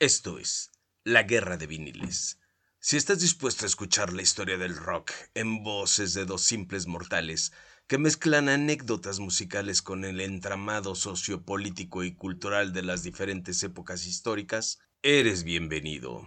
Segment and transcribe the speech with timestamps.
[0.00, 0.70] Esto es
[1.04, 2.38] La Guerra de Viniles.
[2.78, 7.52] Si estás dispuesto a escuchar la historia del rock en voces de dos simples mortales
[7.86, 14.78] que mezclan anécdotas musicales con el entramado sociopolítico y cultural de las diferentes épocas históricas,
[15.02, 16.26] eres bienvenido.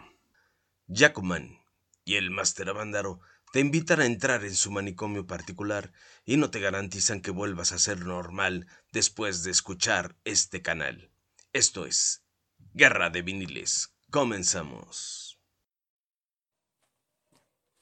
[0.88, 1.58] Jacoman
[2.06, 3.22] y el Máster Avándaro
[3.54, 5.92] te invitan a entrar en su manicomio particular
[6.26, 11.10] y no te garantizan que vuelvas a ser normal después de escuchar este canal.
[11.54, 12.23] Esto es
[12.76, 13.94] Guerra de Viniles.
[14.10, 15.38] Comenzamos.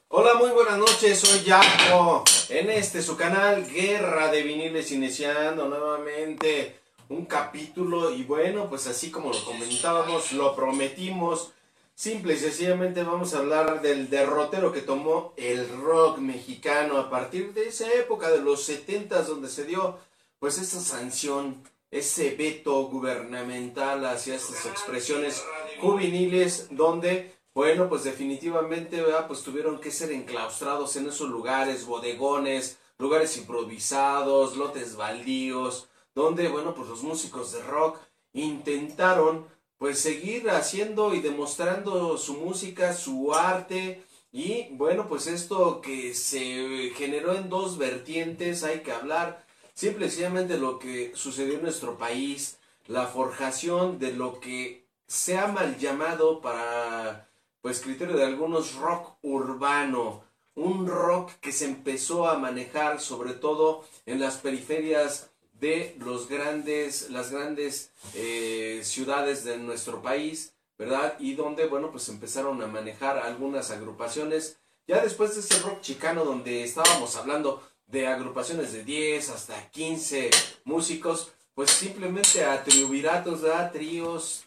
[0.10, 2.26] Hola, muy buenas noches, soy Jaco.
[2.50, 9.10] En este su canal Guerra de Viniles iniciando nuevamente un capítulo y bueno, pues así
[9.10, 11.54] como lo comentábamos, lo prometimos.
[11.96, 17.54] Simple y sencillamente vamos a hablar del derrotero que tomó el rock mexicano a partir
[17.54, 20.00] de esa época de los 70 donde se dio
[20.40, 25.44] pues esa sanción ese veto gubernamental hacia estas expresiones
[25.80, 33.36] juveniles donde, bueno, pues definitivamente, pues tuvieron que ser enclaustrados en esos lugares, bodegones, lugares
[33.38, 38.00] improvisados, lotes baldíos, donde, bueno, pues los músicos de rock
[38.34, 39.46] intentaron
[39.78, 46.92] pues seguir haciendo y demostrando su música, su arte, y bueno, pues esto que se
[46.96, 49.41] generó en dos vertientes, hay que hablar
[49.74, 55.78] Simplemente lo que sucedió en nuestro país, la forjación de lo que se ha mal
[55.78, 57.30] llamado para,
[57.62, 60.24] pues criterio de algunos, rock urbano.
[60.56, 67.10] Un rock que se empezó a manejar sobre todo en las periferias de los grandes,
[67.10, 71.16] las grandes eh, ciudades de nuestro país, ¿verdad?
[71.20, 74.58] Y donde, bueno, pues empezaron a manejar algunas agrupaciones.
[74.88, 80.30] Ya después de ese rock chicano donde estábamos hablando de agrupaciones de 10 hasta 15
[80.64, 83.72] músicos, pues simplemente a triunviratos, ¿verdad?
[83.72, 84.46] Tríos,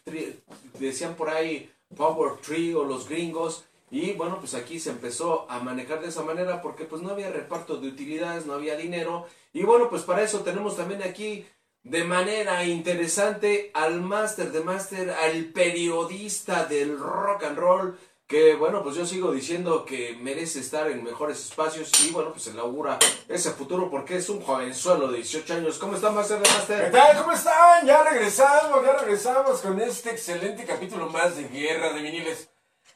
[0.79, 6.01] decían por ahí Power Trio, los gringos, y bueno, pues aquí se empezó a manejar
[6.01, 9.89] de esa manera porque pues no había reparto de utilidades, no había dinero, y bueno,
[9.89, 11.45] pues para eso tenemos también aquí
[11.83, 17.97] de manera interesante al máster de máster, al periodista del rock and roll,
[18.27, 22.43] que bueno, pues yo sigo diciendo que merece estar en mejores espacios y bueno, pues
[22.43, 22.97] se le augura
[23.27, 25.77] ese futuro porque es un jovenzuelo de 18 años.
[25.77, 26.85] ¿Cómo están, Master de Master?
[26.85, 27.17] ¿Qué tal?
[27.19, 27.85] ¿Cómo están?
[27.85, 32.49] Ya regresamos, ya regresamos con este excelente capítulo más de Guerra de Viniles.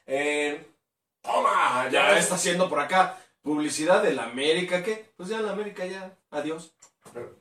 [0.08, 0.68] Eh,
[1.22, 5.12] toma, ya está haciendo por acá publicidad de la América, ¿qué?
[5.16, 6.74] Pues ya la América ya, adiós.
[7.14, 7.36] Pero,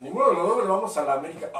[0.00, 1.50] ninguno de los dos lo vamos a la América.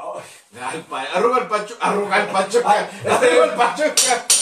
[1.13, 4.34] arruga el pacho, arruga el pacho, arruga el pacho.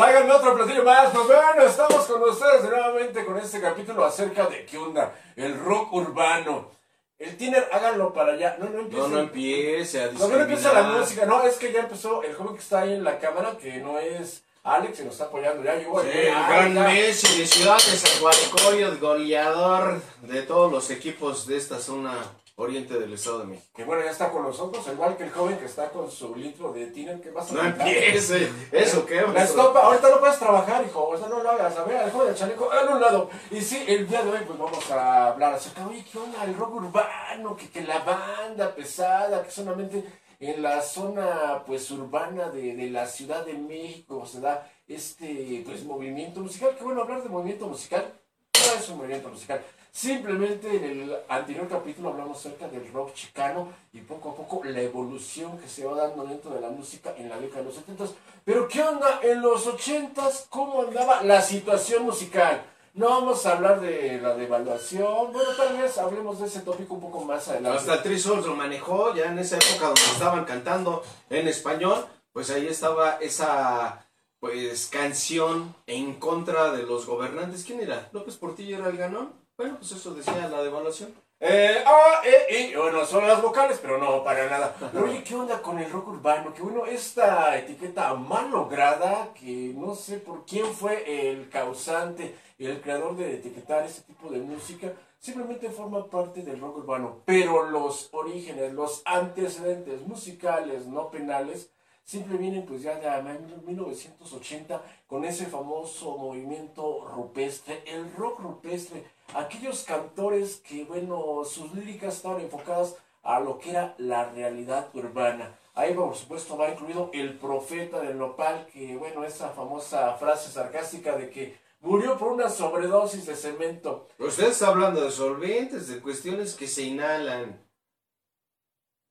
[0.00, 1.10] Háganme otro platillo más.
[1.10, 5.92] Pues bueno, estamos con ustedes nuevamente con este capítulo acerca de qué onda, el rock
[5.92, 6.70] urbano.
[7.18, 8.56] El tiner, háganlo para allá.
[8.60, 9.02] No, no empiece.
[9.02, 11.26] No, no empiece a No, no empieza la música.
[11.26, 13.98] No, es que ya empezó el joven que está ahí en la cámara, que no
[13.98, 15.64] es Alex, se nos está apoyando.
[15.64, 20.90] Ya llegó sí, el gran Messi de Ciudad de San el goleador de todos los
[20.90, 22.14] equipos de esta zona
[22.58, 23.68] oriente del Estado de México.
[23.74, 26.72] Que bueno, ya está con nosotros, igual que el joven que está con su litro
[26.72, 29.22] de tiner, que vas a No empiece, eso qué.
[29.32, 32.28] La estopa, ahorita no puedes trabajar, hijo, ahorita no lo hagas, a ver, el joven
[32.28, 33.30] del chaleco, a un lado.
[33.52, 36.44] Y sí, el día de hoy pues vamos a hablar acerca, oye, ¿qué onda?
[36.44, 40.04] El rock urbano, que, que la banda pesada, que solamente
[40.40, 45.84] en la zona pues urbana de, de la Ciudad de México se da este pues
[45.84, 48.12] movimiento musical, que bueno, hablar de movimiento musical,
[48.52, 53.72] no es un movimiento musical, Simplemente en el anterior capítulo hablamos acerca del rock chicano
[53.92, 57.28] y poco a poco la evolución que se va dando dentro de la música en
[57.28, 58.04] la década de los 70.
[58.44, 60.30] Pero ¿qué onda en los 80?
[60.50, 62.62] ¿Cómo andaba la situación musical?
[62.94, 67.00] No vamos a hablar de la devaluación, bueno, tal vez hablemos de ese tópico un
[67.00, 67.78] poco más adelante.
[67.78, 72.50] Hasta Three Souls lo manejó ya en esa época donde estaban cantando en español, pues
[72.50, 74.04] ahí estaba esa
[74.40, 77.64] pues canción en contra de los gobernantes.
[77.64, 78.08] ¿Quién era?
[78.12, 79.32] López Portillo era el ganón.
[79.58, 81.12] Bueno, pues eso decía la devaluación.
[81.40, 84.76] Eh, ah, eh, bueno, son las vocales, pero no, para nada.
[84.94, 86.54] oye, ¿qué onda con el rock urbano?
[86.54, 92.80] Que bueno, esta etiqueta mal lograda, que no sé por quién fue el causante, el
[92.80, 97.22] creador de etiquetar ese tipo de música, simplemente forma parte del rock urbano.
[97.24, 101.72] Pero los orígenes, los antecedentes musicales no penales,
[102.04, 109.84] siempre vienen pues ya de 1980 con ese famoso movimiento rupestre, el rock rupestre aquellos
[109.84, 115.58] cantores que, bueno, sus líricas estaban enfocadas a lo que era la realidad urbana.
[115.74, 121.16] Ahí, por supuesto, va incluido el profeta del nopal, que, bueno, esa famosa frase sarcástica
[121.16, 124.08] de que murió por una sobredosis de cemento.
[124.18, 127.64] Usted está hablando de solventes, de cuestiones que se inhalan.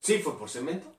[0.00, 0.97] ¿Sí fue por cemento?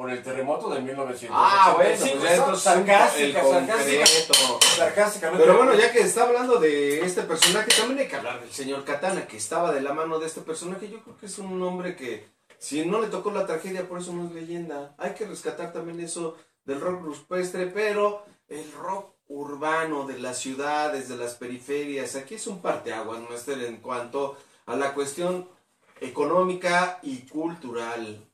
[0.00, 1.34] Por el terremoto de 1985.
[1.36, 4.06] Ah, bueno, pues pues ya entonces sarcástica, sarcástica,
[4.74, 5.44] sarcásticamente.
[5.44, 8.82] Pero bueno, ya que está hablando de este personaje, también hay que hablar del señor
[8.86, 10.88] Katana, que estaba de la mano de este personaje.
[10.88, 12.26] Yo creo que es un hombre que,
[12.56, 14.94] si no le tocó la tragedia, por eso no es leyenda.
[14.96, 21.10] Hay que rescatar también eso del rock rupestre, pero el rock urbano de las ciudades,
[21.10, 25.46] de las periferias, aquí es un parteaguas, Master, en cuanto a la cuestión
[26.00, 28.29] económica y cultural.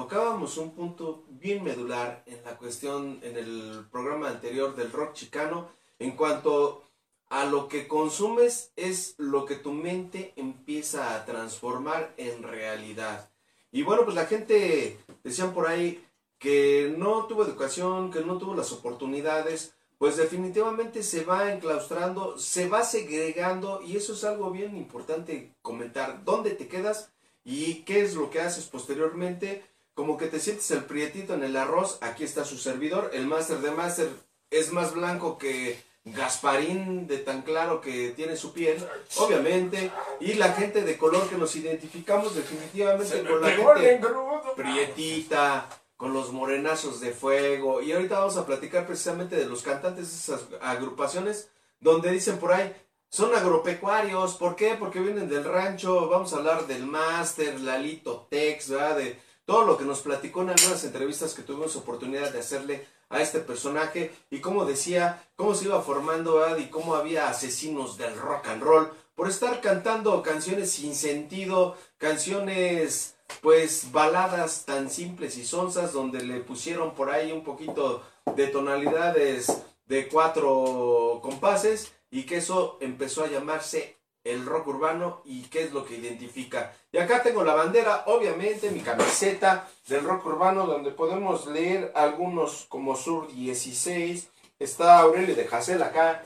[0.00, 5.68] Tocábamos un punto bien medular en la cuestión, en el programa anterior del rock chicano,
[5.98, 6.84] en cuanto
[7.28, 13.30] a lo que consumes es lo que tu mente empieza a transformar en realidad.
[13.72, 16.02] Y bueno, pues la gente, decían por ahí,
[16.38, 22.70] que no tuvo educación, que no tuvo las oportunidades, pues definitivamente se va enclaustrando, se
[22.70, 26.24] va segregando y eso es algo bien importante comentar.
[26.24, 27.12] ¿Dónde te quedas
[27.44, 29.68] y qué es lo que haces posteriormente?
[29.94, 33.58] Como que te sientes el prietito en el arroz, aquí está su servidor, el máster
[33.58, 34.08] de máster
[34.50, 38.82] es más blanco que Gasparín de tan claro que tiene su piel,
[39.16, 44.08] obviamente, y la gente de color que nos identificamos definitivamente con la gente
[44.56, 47.82] prietita, con los morenazos de fuego.
[47.82, 52.54] Y ahorita vamos a platicar precisamente de los cantantes de esas agrupaciones donde dicen por
[52.54, 52.74] ahí,
[53.10, 54.36] son agropecuarios.
[54.36, 54.76] ¿Por qué?
[54.78, 56.08] Porque vienen del rancho.
[56.08, 58.96] Vamos a hablar del máster, Lalito Tex, ¿verdad?
[58.96, 59.18] De
[59.50, 63.40] todo lo que nos platicó en algunas entrevistas que tuvimos oportunidad de hacerle a este
[63.40, 66.58] personaje y cómo decía, cómo se iba formando ¿verdad?
[66.58, 73.16] y cómo había asesinos del rock and roll por estar cantando canciones sin sentido, canciones
[73.40, 78.04] pues baladas tan simples y sonsas donde le pusieron por ahí un poquito
[78.36, 85.42] de tonalidades de cuatro compases y que eso empezó a llamarse el rock urbano y
[85.42, 86.72] qué es lo que identifica.
[86.92, 92.66] Y acá tengo la bandera, obviamente, mi camiseta del rock urbano donde podemos leer algunos
[92.68, 94.28] como Sur 16.
[94.58, 96.22] Está Aurelio de Hassel acá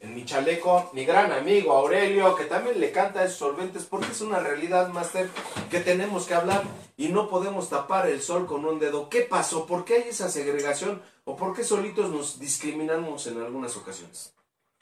[0.00, 4.20] en mi chaleco, mi gran amigo Aurelio, que también le canta esos solventes, porque es
[4.20, 5.28] una realidad, Master,
[5.70, 6.62] que tenemos que hablar
[6.96, 9.08] y no podemos tapar el sol con un dedo.
[9.08, 9.66] ¿Qué pasó?
[9.66, 11.02] ¿Por qué hay esa segregación?
[11.24, 14.34] ¿O por qué solitos nos discriminamos en algunas ocasiones?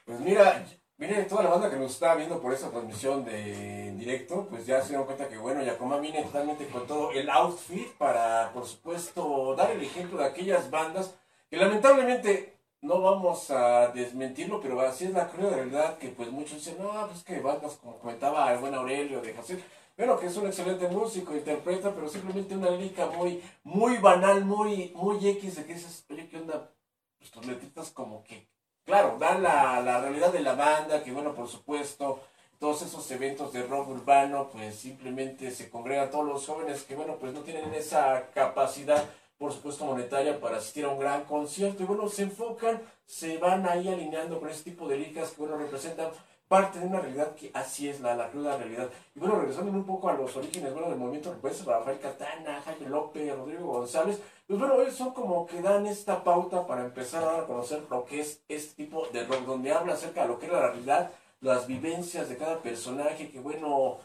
[0.05, 0.67] Pues mira,
[0.99, 4.67] viene toda la banda que nos está viendo por esta transmisión de en directo, pues
[4.67, 8.67] ya se dieron cuenta que bueno, Yacoma viene totalmente con todo el outfit para, por
[8.67, 11.15] supuesto, dar el ejemplo de aquellas bandas
[11.51, 16.59] que lamentablemente no vamos a desmentirlo, pero así es la cruda realidad que pues muchos
[16.59, 19.63] dicen, no, pues que bandas como comentaba el buen Aurelio de José,
[19.97, 24.93] bueno, que es un excelente músico, interpreta, pero simplemente una lírica muy, muy banal, muy,
[24.95, 26.71] muy X, de que dices, oye, ¿qué onda?
[27.19, 28.47] Pues tus letritas como que,
[28.87, 32.21] claro, dan la, la realidad de la banda, que bueno, por supuesto,
[32.59, 37.17] todos esos eventos de rock urbano, pues simplemente se congregan todos los jóvenes que, bueno,
[37.17, 39.05] pues no tienen esa capacidad
[39.39, 41.83] por supuesto monetaria para asistir a un gran concierto.
[41.83, 45.59] Y bueno, se enfocan, se van ahí alineando con ese tipo de líricas que bueno,
[45.59, 46.09] representan
[46.49, 48.89] parte de una realidad que así es la, la cruda realidad.
[49.15, 52.89] Y bueno, regresando un poco a los orígenes bueno, del movimiento pues Rafael Catana, Jaime
[52.89, 57.33] López, Rodrigo González, pues bueno, ellos son como que dan esta pauta para empezar a
[57.33, 60.39] dar a conocer lo que es este tipo de rock, donde habla acerca de lo
[60.39, 61.11] que es la realidad,
[61.41, 63.99] las vivencias de cada personaje, que bueno,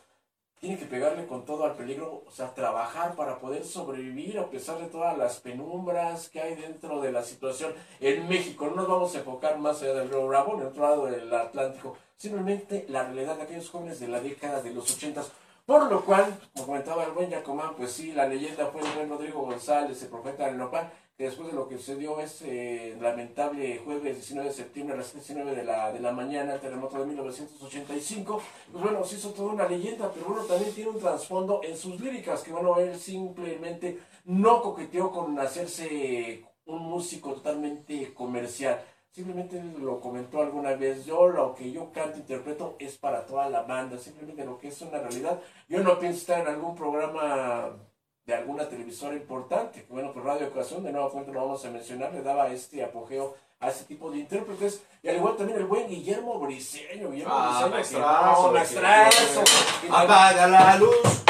[0.59, 4.77] tiene que pegarle con todo al peligro, o sea, trabajar para poder sobrevivir a pesar
[4.77, 8.67] de todas las penumbras que hay dentro de la situación en México.
[8.67, 11.97] No nos vamos a enfocar más allá del río Bravo, en otro lado del Atlántico,
[12.21, 15.31] simplemente la realidad de aquellos jóvenes de la década de los ochentas.
[15.65, 19.09] Por lo cual, como comentaba el buen Yacomán, pues sí, la leyenda fue el buen
[19.09, 24.49] Rodrigo González, el profeta del Nopal, después de lo que sucedió ese lamentable jueves 19
[24.49, 28.83] de septiembre a las 19 de la, de la mañana, el terremoto de 1985, pues
[28.83, 32.43] bueno, se hizo toda una leyenda, pero bueno, también tiene un trasfondo en sus líricas,
[32.43, 38.79] que bueno, él simplemente no coqueteó con hacerse un músico totalmente comercial.
[39.13, 43.63] Simplemente lo comentó alguna vez, yo lo que yo canto, interpreto es para toda la
[43.63, 45.37] banda, simplemente lo que es una realidad.
[45.67, 47.71] Yo no pienso estar en algún programa
[48.25, 52.13] de alguna televisora importante, bueno, por Radio Educación, de nuevo cuenta lo vamos a mencionar,
[52.13, 55.89] le daba este apogeo a ese tipo de intérpretes, y al igual también el buen
[55.89, 61.23] Guillermo Briceño, Guillermo Ah, Briceño, maestrazo, no, maestrazo, y también- Apaga la luz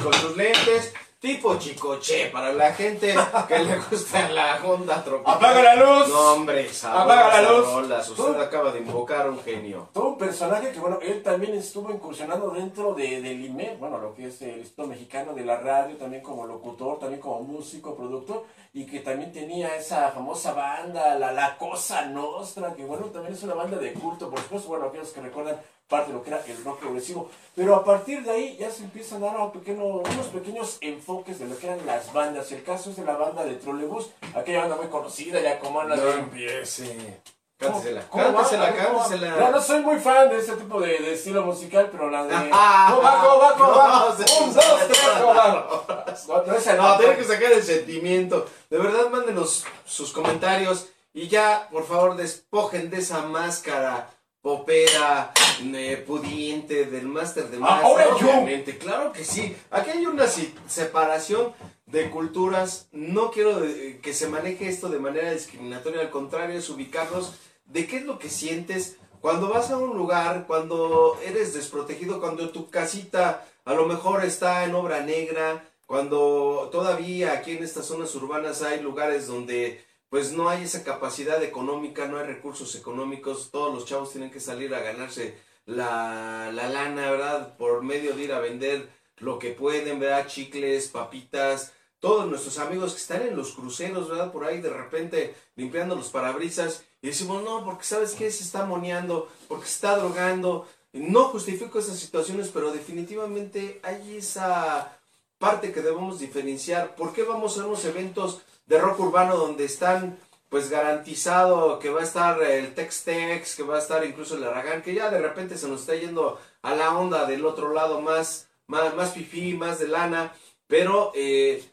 [0.00, 0.94] con sus lentes.
[1.26, 3.12] Tipo chicoche para la gente
[3.48, 5.34] que le gusta la Honda tropical.
[5.34, 6.08] ¡Apaga la luz!
[6.08, 7.66] No, hombre, Apaga la luz.
[7.66, 8.08] rolas.
[8.10, 9.88] Usted acaba de invocar un genio.
[9.92, 14.14] todo un personaje que, bueno, él también estuvo incursionando dentro de, del IME, bueno, lo
[14.14, 18.44] que es el Instituto Mexicano de la Radio, también como locutor, también como músico, productor,
[18.72, 23.42] y que también tenía esa famosa banda, la, la Cosa Nostra, que, bueno, también es
[23.42, 25.56] una banda de culto, por supuesto, bueno, aquellos que recuerdan
[25.88, 27.30] parte de lo que era el rock progresivo.
[27.54, 31.46] Pero a partir de ahí ya se empiezan a dar pequeño, unos pequeños enfoques de
[31.46, 32.50] lo que eran las bandas.
[32.52, 35.96] El caso es de la banda de Trolebus, aquella banda muy conocida ya como Ana
[35.96, 36.12] No de...
[36.14, 37.20] empiece.
[37.58, 38.32] Cántesela, ¿Cómo va?
[38.34, 39.36] cántesela, ¿cómo cántesela.
[39.36, 42.50] No, no soy muy fan de este tipo de, de estilo musical, pero la de...
[42.52, 43.08] Ah, ¿Cómo?
[43.56, 43.72] ¿Cómo?
[43.72, 44.24] ¿Cómo no, sí.
[44.44, 46.42] Un, dos, tres, ¿cómo?
[46.46, 46.98] No, esa No, no.
[46.98, 48.44] tiene que sacar el sentimiento.
[48.68, 54.10] De verdad, mándenos sus comentarios y ya, por favor, despojen de esa máscara
[54.46, 57.84] popera, eh, pudiente, del máster de máster.
[57.84, 58.28] Ahora yo.
[58.28, 58.78] obviamente.
[58.78, 59.56] Claro que sí.
[59.72, 60.28] Aquí hay una
[60.68, 61.52] separación
[61.86, 62.86] de culturas.
[62.92, 67.32] No quiero eh, que se maneje esto de manera discriminatoria, al contrario, es ubicarlos
[67.64, 72.50] de qué es lo que sientes cuando vas a un lugar, cuando eres desprotegido, cuando
[72.50, 78.14] tu casita a lo mejor está en obra negra, cuando todavía aquí en estas zonas
[78.14, 83.74] urbanas hay lugares donde pues no hay esa capacidad económica, no hay recursos económicos, todos
[83.74, 85.36] los chavos tienen que salir a ganarse
[85.66, 87.56] la, la lana, ¿verdad?
[87.56, 90.26] Por medio de ir a vender lo que pueden, ¿verdad?
[90.26, 94.30] Chicles, papitas, todos nuestros amigos que están en los cruceros, ¿verdad?
[94.30, 98.64] Por ahí de repente limpiando los parabrisas y decimos, no, porque sabes qué, se está
[98.64, 100.66] moneando, porque se está drogando.
[100.92, 104.95] No justifico esas situaciones, pero definitivamente hay esa
[105.38, 106.94] parte que debemos diferenciar.
[106.94, 112.00] ¿Por qué vamos a unos eventos de rock urbano donde están pues garantizado que va
[112.00, 115.58] a estar el Tex-Tex, que va a estar incluso el Aragán, que ya de repente
[115.58, 119.78] se nos está yendo a la onda del otro lado más, más, más fifí, más
[119.78, 120.32] de lana,
[120.66, 121.64] pero eh,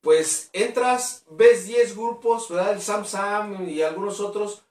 [0.00, 2.72] pues entras, ves 10 grupos, ¿verdad?
[2.72, 4.64] El Sam Sam y algunos otros,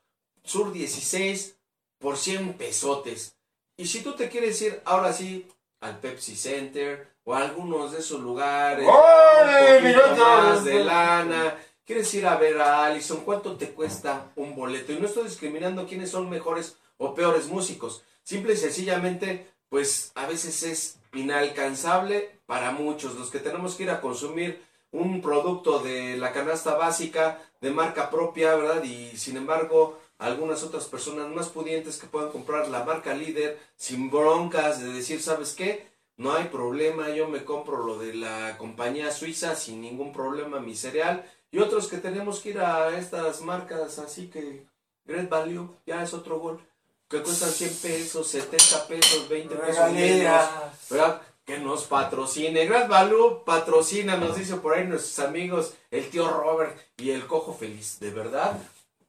[0.44, 1.58] Sur 16,
[2.00, 3.36] por 100 pesotes.
[3.75, 5.48] Y si tú te quieres ir ahora sí
[5.82, 10.81] al Pepsi Center o a algunos de esos lugares, ¡Órale, un poquito mira, más de
[10.81, 14.93] lana, quieres ir a ver a Allison, ¿cuánto te cuesta un boleto?
[14.93, 18.01] Y no estoy discriminando quiénes son mejores o peores músicos.
[18.24, 23.89] Simple y sencillamente, pues a veces es inalcanzable para muchos, los que tenemos que ir
[23.89, 28.81] a consumir un producto de la canasta básica de marca propia, ¿verdad?
[28.86, 34.10] Y sin embargo, algunas otras personas más pudientes que puedan comprar la marca líder sin
[34.10, 35.97] broncas de decir, ¿sabes qué?
[36.17, 40.75] No hay problema, yo me compro lo de la compañía suiza sin ningún problema, mi
[40.75, 41.24] cereal.
[41.51, 44.65] Y otros que tenemos que ir a estas marcas así que
[45.05, 46.59] Great Value, ya es otro gol,
[47.07, 50.45] que cuestan 100 pesos, 70 pesos, 20 pesos menos.
[50.89, 51.21] ¿verdad?
[51.45, 52.65] Que nos patrocine.
[52.65, 57.53] Grand Value patrocina, nos dice por ahí nuestros amigos, el tío Robert y el cojo
[57.53, 58.00] feliz.
[58.00, 58.59] De verdad,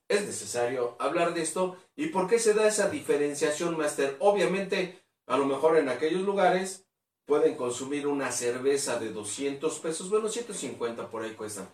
[0.09, 1.77] es necesario hablar de esto.
[1.97, 4.17] ¿Y por qué se da esa diferenciación, Master?
[4.21, 6.85] Obviamente, a lo mejor en aquellos lugares
[7.29, 11.69] pueden consumir una cerveza de 200 pesos, bueno, 150 por ahí cuestan,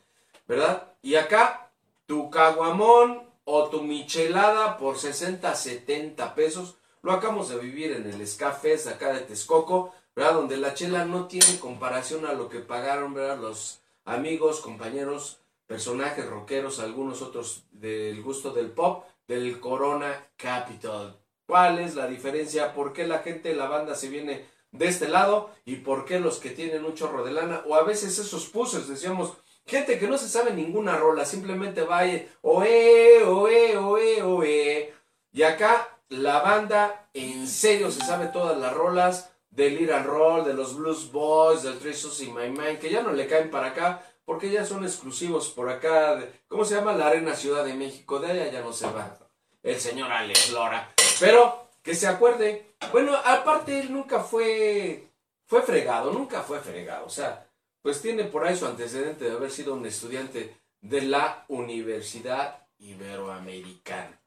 [0.49, 0.93] ¿verdad?
[1.01, 1.71] Y acá,
[2.07, 6.75] tu caguamón o tu michelada por 60, 70 pesos.
[7.03, 10.35] Lo acabamos de vivir en el Scafés acá de Texcoco, ¿verdad?
[10.35, 13.39] Donde la chela no tiene comparación a lo que pagaron, ¿verdad?
[13.39, 21.17] Los amigos, compañeros, personajes rockeros, algunos otros del gusto del pop, del Corona Capital.
[21.47, 22.75] ¿Cuál es la diferencia?
[22.75, 25.51] ¿Por qué la gente la banda se viene de este lado?
[25.65, 27.63] ¿Y por qué los que tienen un chorro de lana?
[27.67, 29.33] O a veces esos pusos, decíamos,
[29.67, 34.95] gente que no se sabe ninguna rola, simplemente va y oe, oe, oe, oe.
[35.33, 40.53] Y acá la banda en serio se sabe todas las rolas del Ir Roll, de
[40.55, 44.03] los Blues Boys, del Sons y My Mind, que ya no le caen para acá
[44.25, 46.17] porque ya son exclusivos por acá.
[46.17, 46.93] de- ¿Cómo se llama?
[46.95, 48.19] La Arena Ciudad de México.
[48.19, 49.17] De allá ya no se va
[49.63, 50.93] el señor Alex Lora.
[51.21, 52.74] Pero que se acuerde.
[52.93, 55.09] Bueno, aparte él nunca fue
[55.47, 57.07] fue fregado, nunca fue fregado.
[57.07, 57.47] O sea,
[57.83, 64.21] pues tiene por ahí su antecedente de haber sido un estudiante de la Universidad Iberoamericana.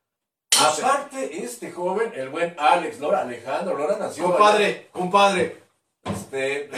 [0.60, 4.24] Aparte, este joven, el buen Alex Lora, Alejandro Lora, nació...
[4.26, 5.64] Compadre, compadre.
[6.04, 6.70] Este,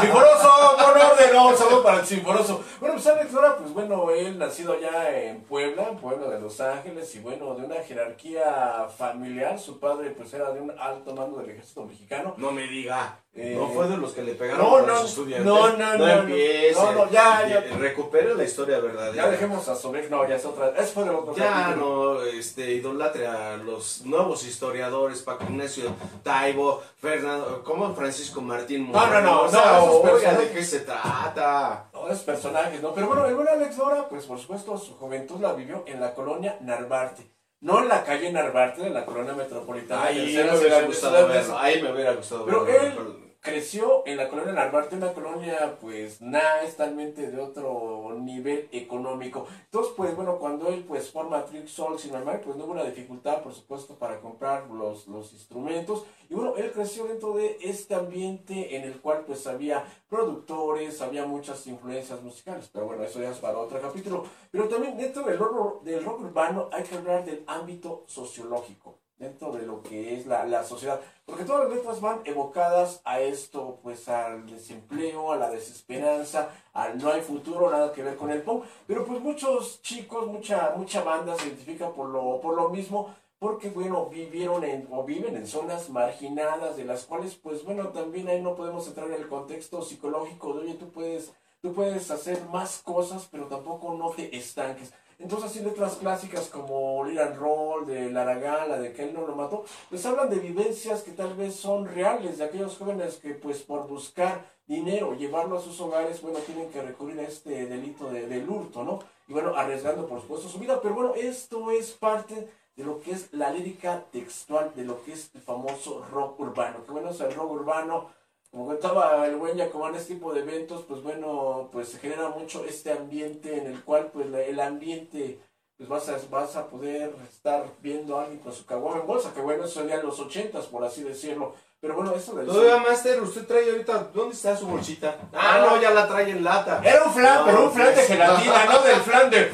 [0.00, 2.62] Sinforoso, buen orden, no, saludo para el Sinforoso.
[2.80, 6.60] Bueno, pues Alex Lora, pues bueno, él nacido allá en Puebla, en Puebla de Los
[6.60, 11.38] Ángeles, y bueno, de una jerarquía familiar, su padre pues era de un alto mando
[11.38, 12.34] del ejército mexicano.
[12.36, 13.20] No me diga.
[13.40, 15.46] Eh, no fue de los que le pegaron no, a no, los estudiantes.
[15.46, 16.08] no, no, no, no.
[16.22, 16.72] empiece.
[16.74, 17.60] No, no, ya, ya.
[17.78, 19.14] Recupere la historia verdadera.
[19.14, 22.72] Ya dejemos a Sobek, no, ya es otra, eso fue del otro Ya no este,
[22.72, 25.84] idolatre a los nuevos historiadores, Paco Ignacio
[26.24, 30.32] Taibo, Fernando, como Francisco Martín No, no, no, O sea, no, oiga.
[30.34, 31.88] ¿de qué se trata?
[31.92, 32.92] No, esos personajes, ¿no?
[32.92, 36.12] Pero bueno, el buen Alex Lora, pues por supuesto, su juventud la vivió en la
[36.14, 37.30] colonia Narvarte.
[37.60, 40.04] No en la calle Narvarte, en la colonia metropolitana.
[40.04, 43.00] Ahí me de hubiera gustado de- verlo, ahí me hubiera gustado Pero verlo.
[43.02, 48.68] él creció en la colonia Narvarte, una colonia pues nada, es talmente de otro nivel
[48.72, 49.46] económico.
[49.64, 52.84] Entonces, pues bueno, cuando él pues forma Trick Soul sin mamá, pues no hubo una
[52.84, 56.04] dificultad, por supuesto, para comprar los, los instrumentos.
[56.28, 61.24] Y bueno, él creció dentro de este ambiente en el cual pues había productores, había
[61.24, 64.24] muchas influencias musicales, pero bueno, eso ya es para otro capítulo.
[64.50, 69.52] Pero también dentro del rock, del rock urbano hay que hablar del ámbito sociológico dentro
[69.52, 71.00] de lo que es la, la, sociedad.
[71.26, 76.98] Porque todas las letras van evocadas a esto, pues al desempleo, a la desesperanza, al
[76.98, 78.64] no hay futuro, nada que ver con el punk.
[78.86, 83.70] Pero pues muchos chicos, mucha, mucha banda se identifica por lo, por lo mismo, porque
[83.70, 88.40] bueno, vivieron en, o viven en zonas marginadas, de las cuales pues bueno, también ahí
[88.40, 92.78] no podemos entrar en el contexto psicológico de, oye, tú puedes, tú puedes hacer más
[92.84, 94.92] cosas, pero tampoco no te estanques.
[95.18, 99.34] Entonces, así letras clásicas como Liran Roll, de Laragán, la de que él no lo
[99.34, 103.62] mató, pues hablan de vivencias que tal vez son reales de aquellos jóvenes que, pues,
[103.62, 108.26] por buscar dinero, llevarlo a sus hogares, bueno, tienen que recurrir a este delito de,
[108.28, 109.00] del hurto, ¿no?
[109.26, 110.80] Y bueno, arriesgando, por supuesto, su vida.
[110.80, 115.12] Pero bueno, esto es parte de lo que es la lírica textual, de lo que
[115.14, 116.84] es el famoso rock urbano.
[116.84, 118.10] Que bueno, es el rock urbano
[118.50, 122.64] como contaba el buen Yacomán, este tipo de eventos, pues bueno, pues se genera mucho
[122.64, 125.38] este ambiente en el cual, pues el ambiente,
[125.76, 129.32] pues vas a, vas a poder estar viendo a alguien con su caguama en bolsa,
[129.34, 131.54] que bueno, eso sería en los ochentas, por así decirlo.
[131.80, 132.46] Pero bueno, eso del...
[132.46, 135.16] Todavía, Master, usted trae ahorita, ¿dónde está su bolsita?
[135.32, 136.80] Ah, no, ya la trae en lata.
[136.82, 139.52] Era un flan, pero un flan de gelatina, no del flan de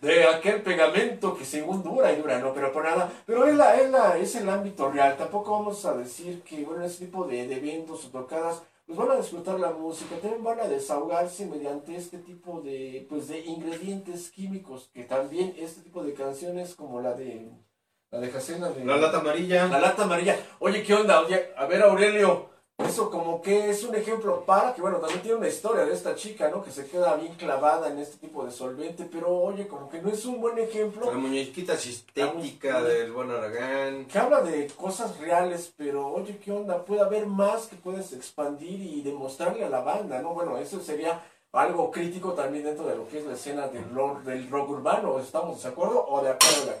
[0.00, 3.10] de aquel pegamento que según dura y dura, no, pero por nada.
[3.26, 5.16] Pero es, la, es, la, es el ámbito real.
[5.16, 9.10] Tampoco vamos a decir que, bueno, ese tipo de, de eventos o tocadas, pues van
[9.10, 14.30] a disfrutar la música, también van a desahogarse mediante este tipo de, pues, de ingredientes
[14.30, 17.50] químicos, que también este tipo de canciones como la de...
[18.10, 18.86] La de Jacena de...
[18.86, 19.66] La lata amarilla.
[19.66, 20.34] La lata amarilla.
[20.60, 21.20] Oye, ¿qué onda?
[21.20, 22.47] Oye, a ver, Aurelio,
[22.78, 26.14] eso como que es un ejemplo para que, bueno, también tiene una historia de esta
[26.14, 26.62] chica, ¿no?
[26.62, 30.10] Que se queda bien clavada en este tipo de solvente, pero oye, como que no
[30.10, 31.10] es un buen ejemplo.
[31.10, 34.06] La muñequita sistémica del buen Aragán.
[34.06, 36.84] Que habla de cosas reales, pero oye, ¿qué onda?
[36.84, 40.32] Puede haber más que puedes expandir y demostrarle a la banda, ¿no?
[40.34, 41.20] Bueno, eso sería
[41.52, 45.18] algo crítico también dentro de lo que es la escena del rock, del rock urbano.
[45.18, 46.74] ¿Estamos de acuerdo o de acuerdo de?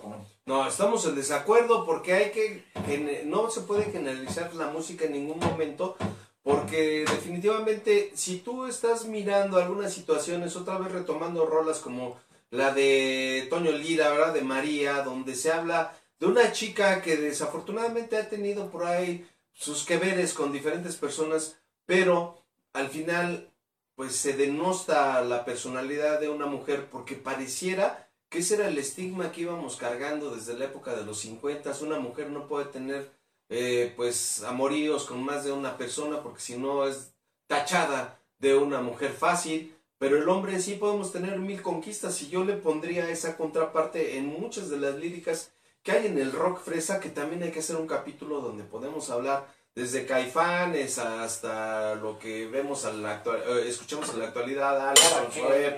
[0.46, 5.38] No, estamos en desacuerdo porque hay que, no se puede generalizar la música en ningún
[5.38, 5.96] momento
[6.42, 12.16] porque definitivamente si tú estás mirando algunas situaciones, otra vez retomando rolas como
[12.50, 14.32] la de Toño Lira, ¿verdad?
[14.32, 19.84] De María, donde se habla de una chica que desafortunadamente ha tenido por ahí sus
[19.84, 22.38] que veres con diferentes personas, pero
[22.72, 23.50] al final
[23.98, 29.32] pues se denosta la personalidad de una mujer porque pareciera que ese era el estigma
[29.32, 31.72] que íbamos cargando desde la época de los 50.
[31.82, 33.10] Una mujer no puede tener
[33.48, 37.12] eh, pues amoríos con más de una persona porque si no es
[37.48, 39.76] tachada de una mujer fácil.
[39.98, 44.26] Pero el hombre sí podemos tener mil conquistas y yo le pondría esa contraparte en
[44.26, 45.50] muchas de las líricas
[45.82, 49.10] que hay en el rock fresa que también hay que hacer un capítulo donde podemos
[49.10, 54.90] hablar desde Caifanes hasta lo que vemos a la actual, eh, escuchamos en la actualidad,
[54.90, 55.28] Alfa,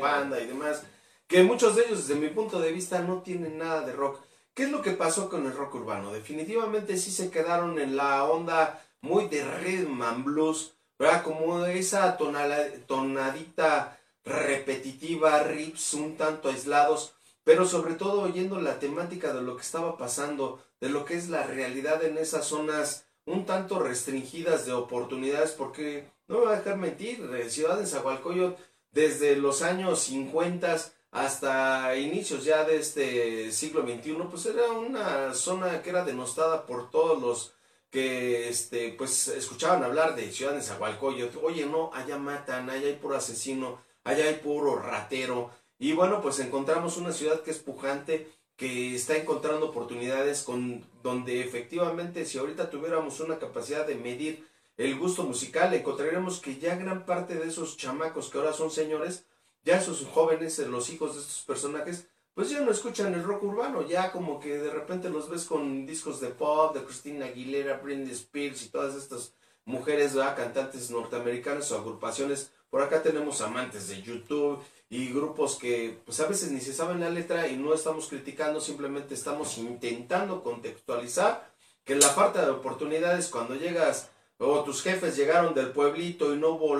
[0.01, 0.83] Panda y demás,
[1.27, 4.21] que muchos de ellos desde mi punto de vista no tienen nada de rock.
[4.55, 6.13] ¿Qué es lo que pasó con el rock urbano?
[6.13, 11.23] Definitivamente sí se quedaron en la onda muy de rhythm and blues, ¿verdad?
[11.23, 19.43] Como esa tonadita repetitiva, rips un tanto aislados, pero sobre todo oyendo la temática de
[19.43, 23.79] lo que estaba pasando, de lo que es la realidad en esas zonas un tanto
[23.79, 28.59] restringidas de oportunidades, porque no me voy a dejar mentir, Ciudad de Zahualcoyot
[28.93, 30.77] desde los años 50
[31.13, 36.91] hasta inicios ya de este siglo XXI, pues era una zona que era denostada por
[36.91, 37.55] todos los
[37.91, 43.17] que este pues escuchaban hablar de Ciudad de oye no, allá matan, allá hay puro
[43.17, 48.31] asesino, allá hay puro ratero, y bueno, pues encontramos una ciudad que es pujante,
[48.61, 54.47] que está encontrando oportunidades con donde efectivamente si ahorita tuviéramos una capacidad de medir
[54.77, 59.25] el gusto musical, encontraríamos que ya gran parte de esos chamacos que ahora son señores,
[59.65, 63.89] ya esos jóvenes, los hijos de estos personajes, pues ya no escuchan el rock urbano,
[63.89, 68.13] ya como que de repente los ves con discos de pop, de Christina Aguilera, Britney
[68.13, 69.33] Spears y todas estas
[69.65, 72.53] mujeres, cantantes norteamericanas o agrupaciones.
[72.69, 77.01] Por acá tenemos amantes de YouTube y grupos que pues a veces ni se saben
[77.01, 81.49] la letra y no estamos criticando, simplemente estamos intentando contextualizar
[81.85, 86.51] que la falta de oportunidades cuando llegas o tus jefes llegaron del pueblito y no
[86.51, 86.77] hubo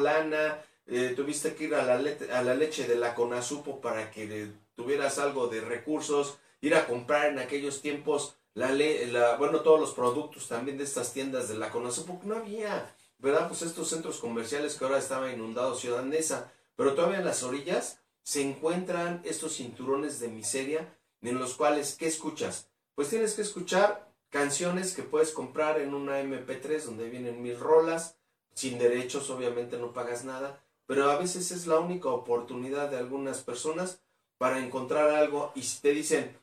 [0.87, 2.03] eh, tuviste que ir a la,
[2.37, 7.31] a la leche de la Conasupo para que tuvieras algo de recursos, ir a comprar
[7.31, 11.71] en aquellos tiempos la, la bueno todos los productos también de estas tiendas de la
[11.71, 13.49] Conasupo, no había ¿verdad?
[13.49, 18.00] Pues estos centros comerciales que ahora estaban inundados, Ciudad Neza, pero todavía en las orillas
[18.31, 22.69] se encuentran estos cinturones de miseria en los cuales, ¿qué escuchas?
[22.95, 28.19] Pues tienes que escuchar canciones que puedes comprar en una MP3 donde vienen mil rolas,
[28.55, 33.39] sin derechos, obviamente no pagas nada, pero a veces es la única oportunidad de algunas
[33.39, 34.01] personas
[34.39, 36.39] para encontrar algo y si te dicen,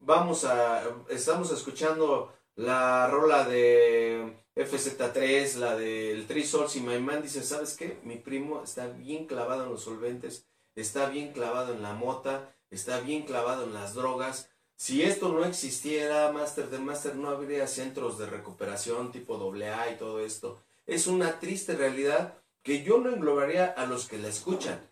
[0.00, 7.22] vamos a, estamos escuchando la rola de FZ3, la del Three Souls y My Man,
[7.22, 8.00] dice, ¿sabes qué?
[8.02, 10.48] Mi primo está bien clavado en los solventes,
[10.80, 14.50] está bien clavado en la mota, está bien clavado en las drogas.
[14.76, 19.96] Si esto no existiera, Master de Master, no habría centros de recuperación tipo AA y
[19.96, 20.62] todo esto.
[20.86, 24.88] Es una triste realidad que yo no englobaría a los que la escuchan.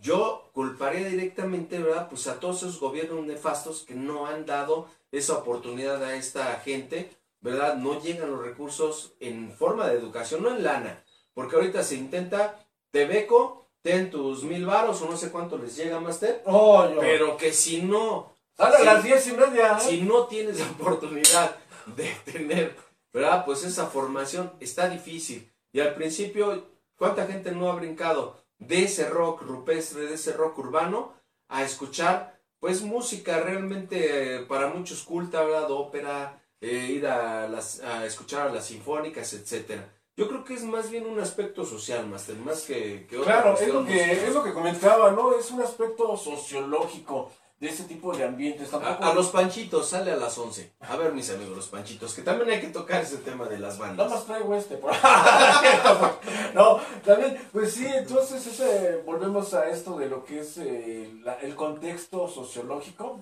[0.00, 2.08] Yo culparía directamente, ¿verdad?
[2.08, 7.16] Pues a todos esos gobiernos nefastos que no han dado esa oportunidad a esta gente,
[7.40, 7.76] ¿verdad?
[7.76, 11.04] No llegan los recursos en forma de educación, no en lana.
[11.34, 15.76] Porque ahorita se intenta, te beco, ten tus mil varos o no sé cuánto les
[15.76, 16.42] llega, Master.
[16.46, 16.86] Oh.
[17.00, 19.76] Pero que si no, Sale a si- las diez y media.
[19.76, 19.80] ¿eh?
[19.80, 21.56] si no tienes la oportunidad
[21.96, 22.76] de tener,
[23.12, 23.44] ¿verdad?
[23.44, 25.50] Pues esa formación está difícil.
[25.72, 30.58] Y al principio, ¿cuánta gente no ha brincado de ese rock rupestre, de ese rock
[30.58, 31.14] urbano,
[31.48, 35.70] a escuchar, pues, música realmente eh, para muchos culta, ¿verdad?
[35.70, 39.88] Ópera, eh, ir a, las, a escuchar a las sinfónicas, etcétera.
[40.18, 43.56] Yo creo que es más bien un aspecto social, Master, más que, que otra Claro,
[43.58, 45.32] es lo, que, es lo que comentaba, ¿no?
[45.38, 48.74] Es un aspecto sociológico de ese tipo de ambientes.
[48.74, 50.72] A, Tampoco, a los panchitos sale a las 11.
[50.80, 53.78] A ver, mis amigos, los panchitos, que también hay que tocar ese tema de las
[53.78, 54.10] Nada bandas.
[54.10, 54.76] más traigo este.
[54.76, 54.90] por-
[56.54, 61.34] no, también, pues sí, entonces ese, volvemos a esto de lo que es eh, la-
[61.40, 63.20] el contexto sociológico.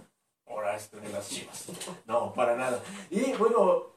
[0.48, 1.64] Ahora este de las chivas.
[2.06, 2.80] No, para nada.
[3.11, 3.95] Y bueno,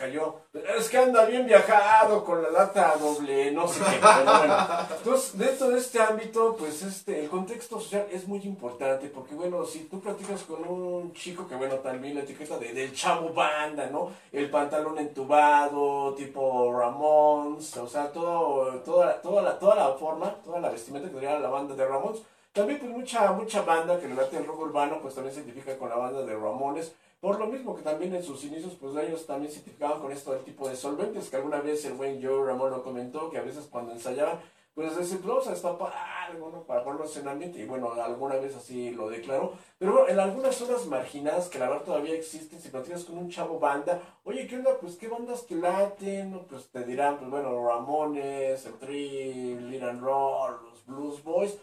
[0.00, 0.36] cayó.
[0.78, 3.98] Es que anda bien viajado con la lata doble, no sé qué.
[4.00, 4.56] Pero bueno.
[4.96, 9.64] Entonces, dentro de este ámbito, pues este, el contexto social es muy importante, porque bueno,
[9.66, 13.86] si tú platicas con un chico que bueno, también la etiqueta de, del chavo banda,
[13.86, 14.10] ¿no?
[14.32, 20.60] El pantalón entubado, tipo Ramones, o sea, todo, toda, toda, la, toda la forma, toda
[20.60, 22.22] la vestimenta que tenía la banda de Ramones.
[22.52, 25.78] También pues mucha, mucha banda que le late el rock urbano, pues también se identifica
[25.78, 26.92] con la banda de Ramones.
[27.20, 30.32] Por lo mismo que también en sus inicios, pues ellos también se identificaban con esto
[30.32, 33.42] del tipo de solventes, que alguna vez el buen Joe Ramón lo comentó, que a
[33.42, 34.40] veces cuando ensayaban,
[34.72, 35.92] pues decían, vamos a destapar
[36.28, 36.62] algo, ¿no?
[36.62, 39.52] Para ponerlos en ambiente, y bueno, alguna vez así lo declaró.
[39.78, 43.28] Pero bueno, en algunas zonas marginadas, que la verdad todavía existen, si platicas con un
[43.28, 44.78] chavo banda, oye, ¿qué onda?
[44.80, 46.46] Pues, ¿qué bandas te laten?
[46.48, 51.58] Pues te dirán, pues bueno, Ramones, el Tri, and Roll, los Blues Boys.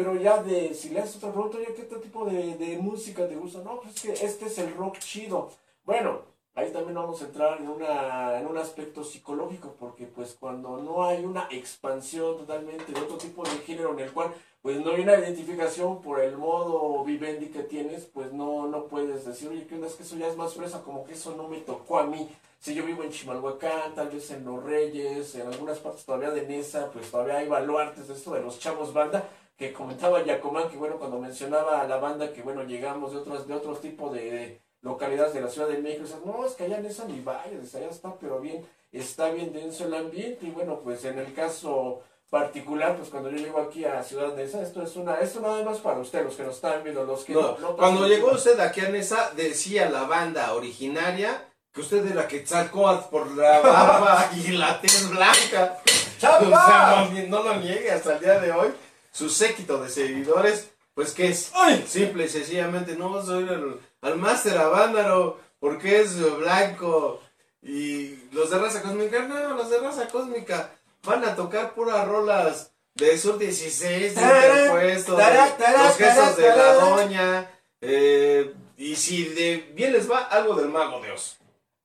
[0.00, 3.28] Pero ya de, si le haces otra pregunta, oye, ¿qué otro tipo de, de música
[3.28, 3.58] te gusta?
[3.58, 5.50] No, pues es que este es el rock chido.
[5.84, 6.22] Bueno,
[6.54, 11.04] ahí también vamos a entrar en, una, en un aspecto psicológico, porque pues cuando no
[11.04, 14.32] hay una expansión totalmente de otro tipo de género en el cual
[14.62, 19.26] pues no hay una identificación por el modo vivendi que tienes, pues no, no puedes
[19.26, 19.88] decir, oye, ¿qué onda?
[19.88, 22.26] Es que eso ya es más fresa, como que eso no me tocó a mí.
[22.58, 26.46] Si yo vivo en Chimalhuacán, tal vez en Los Reyes, en algunas partes todavía de
[26.46, 29.28] Nesa, pues todavía hay baluartes de esto de los chavos banda,
[29.60, 33.46] que comentaba Yacomán, que bueno, cuando mencionaba a la banda, que bueno, llegamos de otros,
[33.46, 36.64] de otros tipos de, de localidades de la Ciudad de México, decían, no, es que
[36.64, 40.50] allá en esa ni vayas, allá está, pero bien, está bien denso el ambiente, y
[40.50, 44.62] bueno, pues en el caso particular, pues cuando yo llego aquí a Ciudad de Nesa,
[44.62, 47.34] esto es una, esto nada más para ustedes, los que nos están viendo, los que
[47.34, 52.10] No, no, no cuando llegó usted aquí a Nesa, decía la banda originaria que usted
[52.10, 55.76] era Quetzalcóatl por la barba y la tez blanca.
[56.18, 56.46] ¡Chapa!
[56.46, 58.72] O sea, no, no lo niegue hasta el día de hoy.
[59.12, 61.84] Su séquito de seguidores, pues que es ¡Ay!
[61.88, 67.20] simple y sencillamente, no soy el, al máster Avándaro porque es blanco.
[67.62, 72.72] Y los de raza cósmica, no, los de raza cósmica van a tocar puras rolas
[72.94, 77.50] de Sur 16, de Interpuesto, los gestos de la doña.
[77.80, 81.36] eh, y si de bien les va, algo del mago Dios.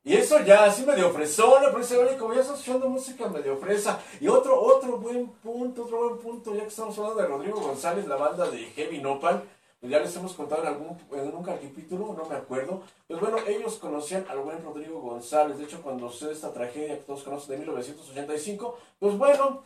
[0.07, 3.57] Y eso ya así medio fresona, pero dice, oye, como ya estás escuchando música medio
[3.57, 3.99] fresa.
[4.21, 8.05] Y otro, otro buen punto, otro buen punto, ya que estamos hablando de Rodrigo González,
[8.07, 9.43] la banda de Heavy Nopal,
[9.79, 12.83] pues ya les hemos contado en algún, en un capítulo, no me acuerdo.
[13.07, 17.03] Pues bueno, ellos conocían al buen Rodrigo González, de hecho cuando sucede esta tragedia que
[17.03, 19.63] todos conocen de 1985, pues bueno,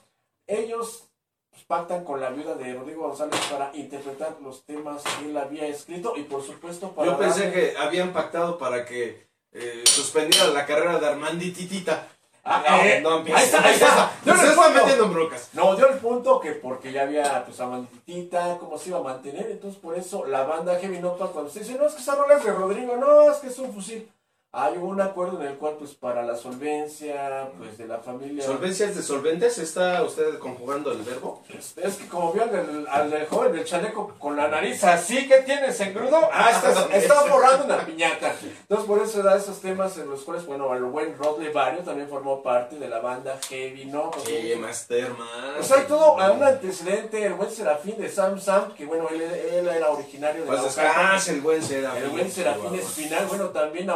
[0.47, 1.03] ellos
[1.51, 5.67] pues, pactan con la viuda de Rodrigo González para interpretar los temas que él había
[5.67, 7.11] escrito y por supuesto para...
[7.11, 12.07] Yo pensé darle- que habían pactado para que eh, suspendiera la carrera de Armandititita.
[12.43, 13.41] Ah, no, eh, no empieces.
[13.41, 14.11] ahí está, ahí está.
[14.25, 15.49] Yo Se les está metiendo en brocas.
[15.53, 19.03] No, dio el punto que porque ya había pues a Manditita, cómo se iba a
[19.03, 22.15] mantener, entonces por eso la banda Heavy Nopal cuando se dice, no, es que esa
[22.15, 24.09] rola es de Rodrigo, no, es que es un fusil.
[24.51, 28.43] Hay un acuerdo en el cual, pues, para la solvencia, pues, de la familia...
[28.43, 29.59] ¿Solvencias de solventes?
[29.59, 31.43] ¿Está usted conjugando el verbo?
[31.49, 35.37] Es, es que como vio al al joven del chaleco con la nariz así que
[35.41, 38.33] tienes engrudo, Ah, está, está- borrando una piñata.
[38.41, 42.09] Entonces por eso da esos temas en los cuales, bueno, el buen Rod Levario también
[42.09, 44.09] formó parte de la banda Heavy, ¿no?
[44.25, 45.27] Sí, Masterman.
[45.57, 49.21] Pues hay todo a un antecedente, el buen Serafín de Sam Sam, que bueno, él,
[49.21, 52.03] él era originario de Pues descanse el buen Serafín.
[52.03, 52.73] El buen Serafín.
[52.75, 53.89] Espinal, bueno, también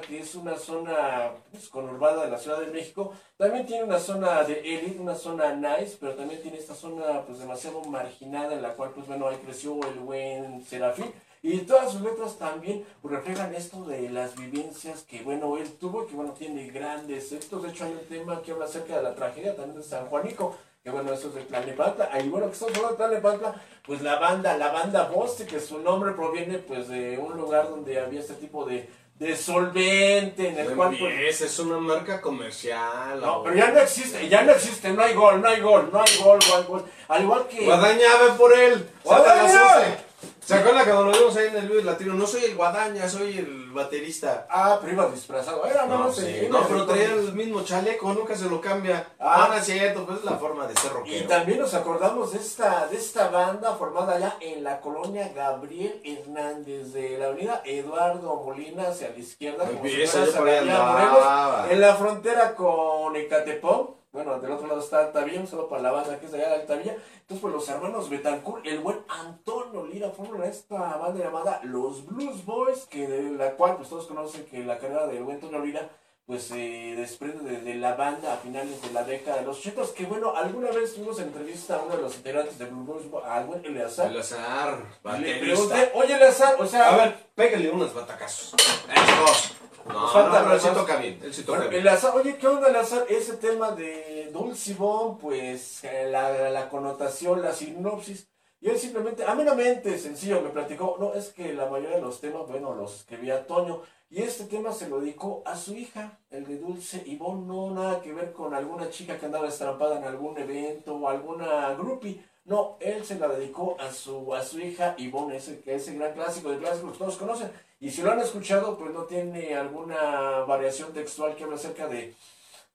[0.00, 4.42] Que es una zona pues, conurbada de la Ciudad de México, también tiene una zona
[4.44, 8.74] de élite, una zona nice, pero también tiene esta zona pues demasiado marginada en la
[8.74, 11.12] cual pues bueno, ahí creció el buen Serafín.
[11.44, 16.14] Y todas sus letras también reflejan esto de las vivencias que, bueno, él tuvo, que,
[16.14, 17.64] bueno, tiene grandes éxitos.
[17.64, 20.54] De hecho, hay un tema que habla acerca de la tragedia también de San Juanico,
[20.84, 22.10] que, bueno, eso es de Tlalnepantla.
[22.12, 25.80] Ahí, bueno, que estamos hablando de Tlalnepantla, pues la banda, la banda Boste, que su
[25.80, 30.70] nombre proviene, pues, de un lugar donde había este tipo de, de solvente, en el
[30.70, 33.20] No cual, pues, es una marca comercial.
[33.20, 36.02] no, pero ya no existe, ya no existe, no hay gol, no hay gol, no
[36.02, 36.84] hay gol, no hay gol.
[37.08, 37.64] Al igual que...
[37.64, 38.88] Guadaña, ve por él.
[39.04, 39.98] ¡Guadaña!
[40.44, 42.14] ¿Se acuerdan cuando lo vimos ahí en el Vive Latino?
[42.14, 44.46] No soy el Guadaña, soy el baterista.
[44.50, 45.64] Ah, pero iba disfrazado.
[45.66, 46.48] Era, no, no, sé.
[46.50, 49.08] no, pero traía el mismo chaleco, nunca se lo cambia.
[49.18, 49.46] Ah.
[49.48, 51.28] No es cierto, pues es la forma de ser Y rockero.
[51.28, 56.92] también nos acordamos de esta, de esta banda formada allá en la colonia Gabriel Hernández,
[56.92, 60.56] de la avenida Eduardo Molina hacia la izquierda, como si Empieza, fueras yo por ahí
[60.58, 61.46] a la andaba.
[61.50, 64.01] Morelos, en la frontera con Ecatepón.
[64.12, 66.50] Bueno, del otro lado está Altavilla, un solo para la banda que es de allá
[66.50, 66.92] de Altavilla.
[66.92, 72.44] Entonces, pues los hermanos Betancourt, el buen Antonio Lira, forman esta banda llamada Los Blues
[72.44, 75.88] Boys, que de la cual pues todos conocen que la carrera del buen Antonio Lira
[76.26, 76.56] pues se
[76.94, 80.36] desprende de, de la banda a finales de la década de los 80, que bueno,
[80.36, 83.64] alguna vez tuvimos en entrevista a uno de los integrantes de Blue Boys, al buen
[83.64, 84.78] Eleazar, El azar,
[85.18, 88.54] y le pregunté, oye Eleazar, o sea, A ver, pégale unos batacazos.
[88.54, 89.61] Eso.
[89.86, 91.82] No, Nos falta no, pero él sí toca bien, él sí toca bueno, bien.
[91.82, 93.04] Eleazar, oye, ¿qué onda Eleazar?
[93.08, 98.28] Ese tema de Dulcibón, pues eh, la, la connotación, la sinopsis,
[98.60, 102.46] y él simplemente, amenamente, sencillo, me platicó, no, es que la mayoría de los temas,
[102.46, 106.58] bueno, los escribía Toño, y este tema se lo dedicó a su hija, el de
[106.58, 110.94] Dulce Ivonne, no nada que ver con alguna chica que andaba estrampada en algún evento
[110.94, 112.22] o alguna groupie.
[112.44, 116.12] No, él se la dedicó a su, a su hija Ivonne, ese, que ese gran
[116.12, 117.50] clásico de clásicos que todos conocen.
[117.82, 122.14] Y si lo han escuchado, pues no tiene alguna variación textual que habla acerca de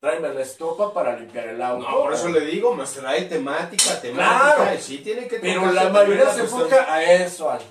[0.02, 1.89] tráeme la estopa para limpiar el auto.
[1.89, 4.80] No, por eso le digo, Master, hay temática, temática, Claro.
[4.82, 7.62] sí tiene que Pero la mayoría se enfoca a eso, al,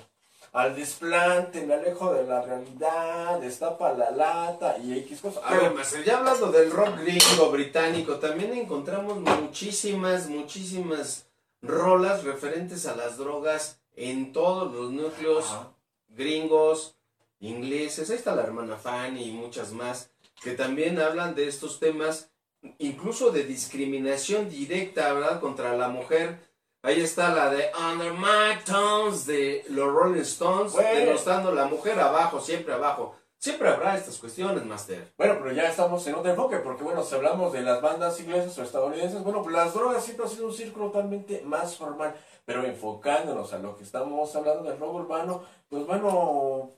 [0.51, 5.43] al desplante, me alejo de la realidad, destapa la lata y X cosas.
[5.45, 5.73] A ver,
[6.03, 11.27] ya hablando del rock gringo británico, también encontramos muchísimas, muchísimas
[11.61, 15.69] rolas referentes a las drogas en todos los núcleos Ajá.
[16.09, 16.96] gringos,
[17.39, 18.09] ingleses.
[18.09, 20.09] Ahí está la hermana Fanny y muchas más
[20.41, 22.29] que también hablan de estos temas,
[22.77, 26.39] incluso de discriminación directa, ¿verdad?, contra la mujer.
[26.83, 30.89] Ahí está la de Under My Tones de los Rolling Stones, Bueno.
[30.99, 33.15] denostando la mujer abajo, siempre abajo.
[33.39, 35.13] Siempre habrá estas cuestiones, Master.
[35.15, 38.57] Bueno, pero ya estamos en otro enfoque, porque bueno, si hablamos de las bandas inglesas
[38.57, 42.63] o estadounidenses, bueno, pues las drogas siempre han sido un círculo totalmente más formal, pero
[42.63, 46.71] enfocándonos a lo que estamos hablando del rock urbano, pues bueno,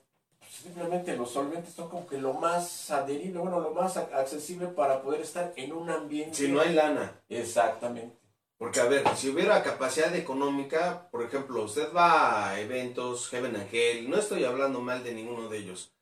[0.50, 5.00] simplemente los solventes son como que lo más adherible, bueno, lo más ac- accesible para
[5.02, 6.34] poder estar en un ambiente.
[6.34, 7.20] Si no hay lana.
[7.28, 8.16] Exactamente.
[8.58, 13.68] Porque, a ver, si hubiera capacidad económica, por ejemplo, usted va a eventos, Heaven and
[13.72, 15.94] Hell, no estoy hablando mal de ninguno de ellos,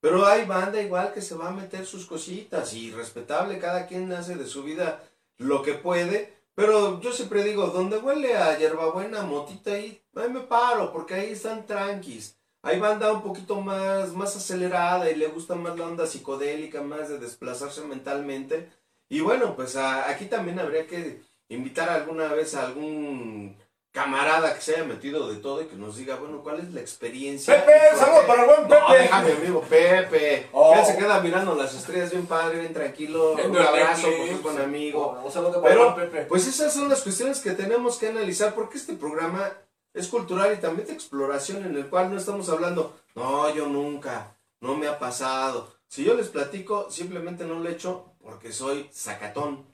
[0.00, 4.10] pero hay banda igual que se va a meter sus cositas y respetable, cada quien
[4.12, 5.02] hace de su vida
[5.36, 10.40] lo que puede, pero yo siempre digo, donde huele a hierbabuena, motita ahí, ahí me
[10.40, 12.35] paro, porque ahí están tranquis.
[12.66, 17.08] Hay banda un poquito más, más acelerada y le gusta más la onda psicodélica, más
[17.08, 18.68] de desplazarse mentalmente.
[19.08, 23.56] Y bueno, pues a- aquí también habría que invitar alguna vez a algún
[23.92, 26.80] camarada que se haya metido de todo y que nos diga, bueno, ¿cuál es la
[26.80, 27.64] experiencia?
[27.64, 29.02] Pepe, por saludos para el buen No, Pepe.
[29.02, 30.48] deja mi amigo Pepe.
[30.52, 30.74] Oh.
[30.74, 33.32] Él se queda mirando las estrellas bien padre, bien tranquilo.
[33.42, 35.16] Un abrazo porque es buen amigo.
[35.22, 36.24] Oh, Un saludo para Pero, Pepe.
[36.26, 39.50] pues esas son las cuestiones que tenemos que analizar porque este programa
[39.96, 44.36] es cultural y también de exploración en el cual no estamos hablando, no, yo nunca,
[44.60, 45.72] no me ha pasado.
[45.88, 49.64] Si yo les platico, simplemente no lo he hecho porque soy sacatón.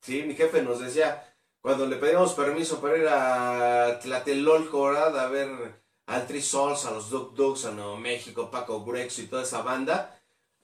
[0.00, 5.18] Sí, mi jefe nos decía, cuando le pedíamos permiso para ir a Tlatelolco, ¿verdad?
[5.18, 9.26] A ver al Three Souls, a los Duk Duks, a Nuevo México, Paco Grexo y
[9.26, 10.20] toda esa banda.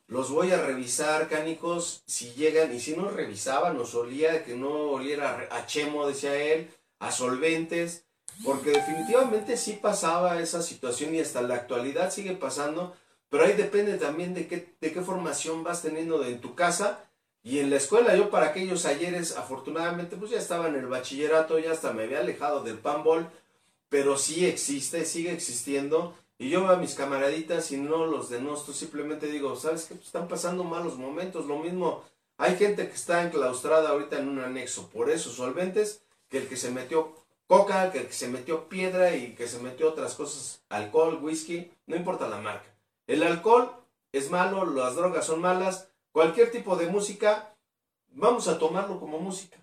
[0.07, 4.69] Los voy a revisar, cánicos, si llegan, y si no revisaban, nos olía, que no
[4.93, 8.04] oliera a chemo, decía él, a solventes,
[8.43, 12.97] porque definitivamente sí pasaba esa situación y hasta la actualidad sigue pasando,
[13.29, 17.05] pero ahí depende también de qué, de qué formación vas teniendo en tu casa
[17.43, 18.17] y en la escuela.
[18.17, 22.21] Yo para aquellos ayeres, afortunadamente, pues ya estaba en el bachillerato, ya hasta me había
[22.21, 23.29] alejado del panball,
[23.89, 26.17] pero sí existe, sigue existiendo.
[26.39, 29.95] Y yo a mis camaraditas y no los denosto, simplemente digo, ¿sabes qué?
[29.95, 31.47] Pues están pasando malos momentos.
[31.47, 32.03] Lo mismo,
[32.39, 36.57] hay gente que está enclaustrada ahorita en un anexo por esos solventes, que el que
[36.57, 37.15] se metió
[37.47, 42.29] coca, que se metió piedra y que se metió otras cosas, alcohol, whisky, no importa
[42.29, 42.75] la marca.
[43.07, 43.71] El alcohol
[44.13, 47.55] es malo, las drogas son malas, cualquier tipo de música,
[48.13, 49.59] vamos a tomarlo como música.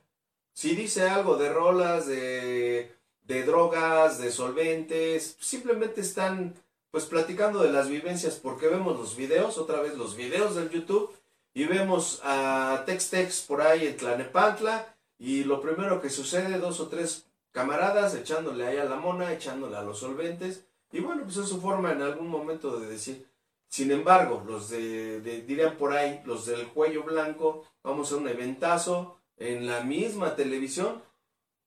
[0.54, 6.56] Si dice algo de rolas, de, de drogas, de solventes, simplemente están
[6.91, 11.12] pues platicando de las vivencias porque vemos los videos, otra vez los videos del YouTube
[11.54, 16.80] y vemos a Tex Tex por ahí en Tlanepantla y lo primero que sucede, dos
[16.82, 21.38] o tres camaradas echándole ahí a la mona, echándole a los solventes y bueno, pues
[21.38, 23.28] es su forma en algún momento de decir.
[23.68, 29.18] Sin embargo, los de, dirían por ahí, los del cuello blanco, vamos a un eventazo
[29.38, 31.02] en la misma televisión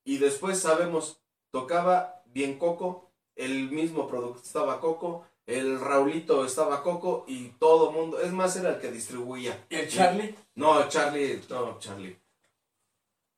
[0.04, 7.24] y después sabemos, tocaba bien Coco, el mismo producto estaba Coco, el Raulito estaba Coco
[7.26, 9.64] y todo mundo, es más, era el que distribuía.
[9.70, 10.34] ¿Y el Charlie?
[10.56, 12.18] No, Charlie, no, Charlie.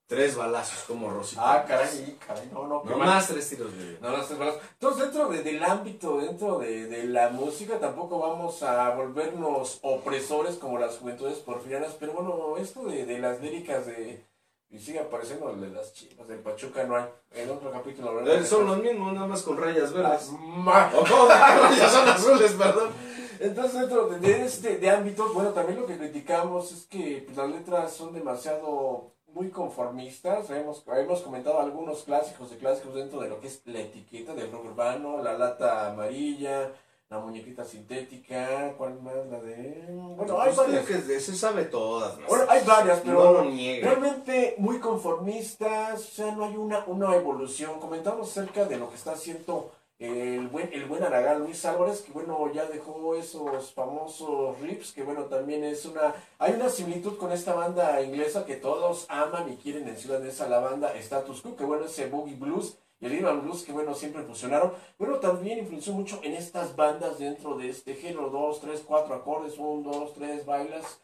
[0.06, 1.42] Tres balazos como Rosita.
[1.42, 2.84] Ah, caray, caray, no, no.
[2.84, 4.62] No más tres tiros de No, tres balazos.
[4.72, 10.78] Entonces, dentro del ámbito, dentro de, de, la música, tampoco vamos a volvernos opresores como
[10.78, 14.24] las juventudes porfirianas, pero bueno, esto de, de las líricas de
[14.68, 17.04] y sigue apareciendo el de las chivas, de Pachuca no hay.
[17.32, 18.34] En otro capítulo, ¿verdad?
[18.34, 20.30] Eh, son los mismos, nada más con rayas verdes.
[20.66, 22.90] Ah, o con rayas son azules, perdón.
[23.38, 27.50] Entonces, dentro de, este de ámbito, bueno, también lo que criticamos es que pues, las
[27.50, 30.50] letras son demasiado muy conformistas.
[30.50, 34.50] Hemos, hemos comentado algunos clásicos de clásicos dentro de lo que es la etiqueta del
[34.50, 36.72] rock urbano, la lata amarilla,
[37.08, 39.14] la muñequita sintética, ¿cuál más?
[39.30, 39.86] La de...
[40.16, 40.86] Bueno, hay varias.
[40.86, 42.18] que se sabe todas.
[42.26, 47.78] Bueno, hay varias, pero realmente muy conformistas, o sea, no hay una, una evolución.
[47.78, 52.12] Comentamos acerca de lo que está haciendo el buen, el buen Aragán Luis Álvarez, que
[52.12, 56.14] bueno, ya dejó esos famosos rips, que bueno, también es una...
[56.38, 60.28] Hay una similitud con esta banda inglesa que todos aman y quieren en Ciudad de
[60.28, 63.72] esa, la banda Status Quo, que bueno, ese Boogie Blues y el Irman Blues, que
[63.72, 64.72] bueno, siempre funcionaron.
[64.98, 69.58] Bueno, también influenció mucho en estas bandas dentro de este género, dos, tres, cuatro acordes,
[69.58, 71.00] un, dos, tres, bailas.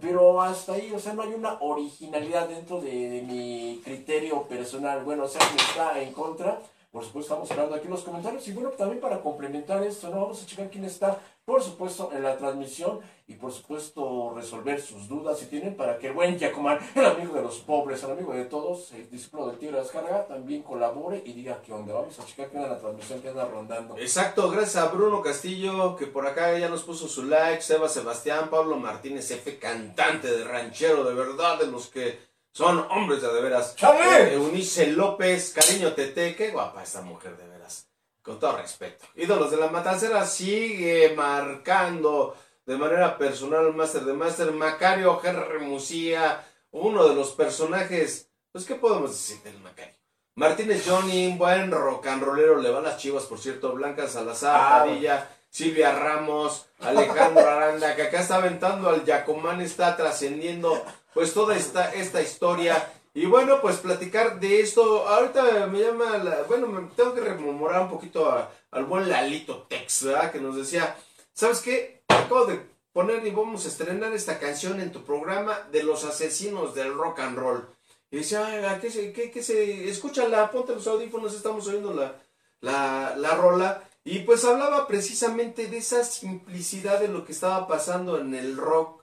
[0.00, 5.02] Pero hasta ahí, o sea, no hay una originalidad dentro de, mi criterio personal.
[5.04, 6.58] Bueno, o sea, me está en contra.
[6.90, 8.46] Por supuesto, estamos hablando aquí los comentarios.
[8.48, 10.22] Y bueno, también para complementar esto, ¿no?
[10.22, 15.08] Vamos a checar quién está por supuesto, en la transmisión y por supuesto resolver sus
[15.08, 18.32] dudas si tienen para que el buen Yacomán, el amigo de los pobres, el amigo
[18.32, 21.94] de todos, el discípulo del Tigre de Descarga, también colabore y diga qué onda.
[21.94, 23.98] Vamos a checar que anda la transmisión que anda rondando.
[23.98, 28.48] Exacto, gracias a Bruno Castillo que por acá ya nos puso su like, Seba Sebastián,
[28.48, 33.40] Pablo Martínez F, cantante de ranchero, de verdad, de los que son hombres de, de
[33.40, 33.76] veras.
[33.76, 34.30] ¡Chale!
[34.30, 37.90] Eh, Eunice López, cariño Tete, qué guapa esta mujer de veras
[38.22, 39.06] con todo respeto.
[39.14, 42.36] Ídolos de la Matancera sigue marcando
[42.66, 44.52] de manera personal Master de Master.
[44.52, 49.94] Macario Henry Musía, uno de los personajes, pues, ¿qué podemos decir del Macario?
[50.36, 53.72] Martínez Johnny, buen rock and rollero, le va las chivas, por cierto.
[53.72, 54.84] Blanca Salazar, ah.
[54.84, 60.82] Padilla, Silvia Ramos, Alejandro Aranda, que acá está aventando al Yacomán, está trascendiendo
[61.14, 65.08] pues toda esta, esta historia y bueno, pues platicar de esto.
[65.08, 70.04] Ahorita me llama, la, bueno, me tengo que rememorar un poquito al buen Lalito Tex,
[70.04, 70.30] ¿verdad?
[70.30, 70.96] Que nos decía,
[71.32, 72.02] ¿sabes qué?
[72.08, 72.60] Acabo de
[72.92, 77.20] poner y vamos a estrenar esta canción en tu programa de los asesinos del rock
[77.20, 77.68] and roll.
[78.12, 82.14] Y decía, ¿qué se, qué, qué se, escúchala, ponte los audífonos, estamos oyendo la,
[82.60, 83.88] la, la rola.
[84.04, 88.99] Y pues hablaba precisamente de esa simplicidad de lo que estaba pasando en el rock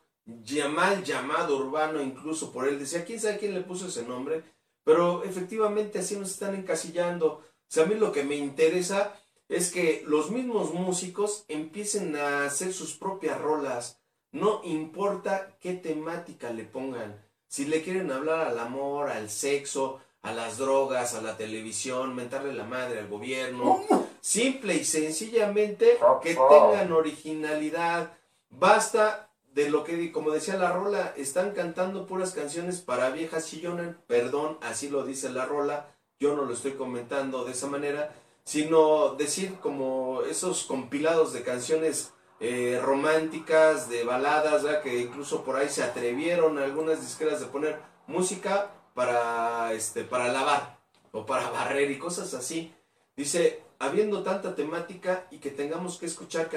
[0.69, 2.79] mal llamado urbano incluso por él.
[2.79, 4.43] Decía, quién sabe quién le puso ese nombre,
[4.83, 7.27] pero efectivamente así nos están encasillando.
[7.27, 9.13] O sea, a mí lo que me interesa
[9.49, 13.99] es que los mismos músicos empiecen a hacer sus propias rolas.
[14.31, 17.23] No importa qué temática le pongan.
[17.47, 22.53] Si le quieren hablar al amor, al sexo, a las drogas, a la televisión, mentarle
[22.53, 23.85] la madre al gobierno.
[24.19, 28.17] Simple y sencillamente que tengan originalidad.
[28.49, 29.26] Basta
[29.57, 34.59] de lo que, como decía la rola, están cantando puras canciones para viejas chillonas, perdón,
[34.61, 38.13] así lo dice la rola, yo no lo estoy comentando de esa manera,
[38.43, 45.69] sino decir como esos compilados de canciones eh, románticas, de baladas, que incluso por ahí
[45.69, 50.77] se atrevieron algunas disqueras de poner música para, este, para lavar
[51.11, 52.75] o para barrer y cosas así.
[53.15, 56.47] Dice, habiendo tanta temática y que tengamos que escuchar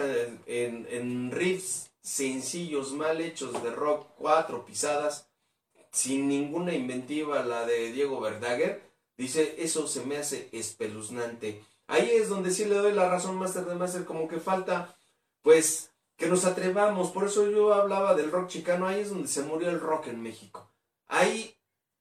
[0.45, 5.29] en, en riffs sencillos, mal hechos de rock, cuatro pisadas,
[5.91, 8.83] sin ninguna inventiva, la de Diego Verdaguer,
[9.17, 11.65] dice, eso se me hace espeluznante.
[11.87, 14.97] Ahí es donde sí le doy la razón, Master de Master, como que falta,
[15.43, 17.11] pues, que nos atrevamos.
[17.11, 20.23] Por eso yo hablaba del rock chicano, ahí es donde se murió el rock en
[20.23, 20.71] México.
[21.09, 21.57] Ahí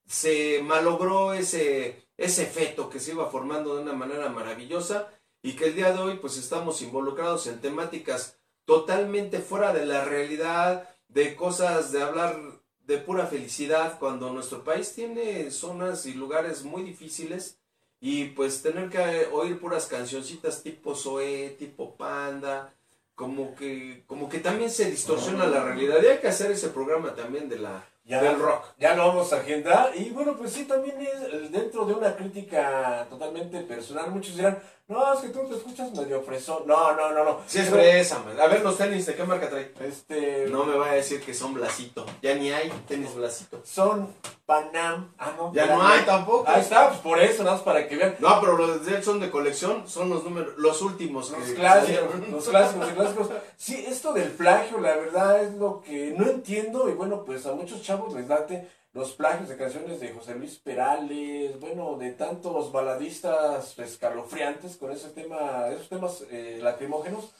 [0.05, 5.65] se malogró ese, ese feto que se iba formando de una manera maravillosa y que
[5.65, 8.38] el día de hoy pues estamos involucrados en temáticas
[8.69, 12.39] totalmente fuera de la realidad, de cosas de hablar
[12.85, 17.57] de pura felicidad, cuando nuestro país tiene zonas y lugares muy difíciles
[17.99, 22.71] y pues tener que oír puras cancioncitas tipo Zoe, tipo Panda,
[23.15, 25.97] como que, como que también se distorsiona la realidad.
[26.03, 28.65] Y hay que hacer ese programa también de la, ya, del rock.
[28.77, 29.93] Ya lo vamos a agendar.
[29.95, 34.11] Y bueno, pues sí, también es dentro de una crítica totalmente personal.
[34.11, 36.63] Muchos dirán, no, es que tú te escuchas medio fresón.
[36.65, 37.39] No, no, no, no.
[37.47, 38.39] Sí es fresa, man.
[38.39, 39.71] A ver los tenis, ¿de qué marca trae?
[39.79, 40.47] Este...
[40.49, 42.05] No me va a decir que son Blasito.
[42.21, 43.61] Ya ni hay tenis Blasito.
[43.63, 44.13] Son
[44.45, 45.13] Panam.
[45.19, 45.53] Ah, no.
[45.53, 46.49] Ya no hay tampoco.
[46.49, 48.15] Ahí está, pues por eso, nada más para que vean.
[48.17, 51.29] No, pero los de son de colección, son los números, los últimos.
[51.29, 53.29] Los clásicos, los clásicos, los clásicos.
[53.57, 56.89] Sí, esto del plagio, la verdad, es lo que no entiendo.
[56.89, 58.67] Y bueno, pues a muchos chavos les date
[58.99, 65.09] los plagios de canciones de José Luis Perales, bueno, de tantos baladistas escalofriantes con ese
[65.09, 67.31] tema, esos temas eh, lacrimógenos,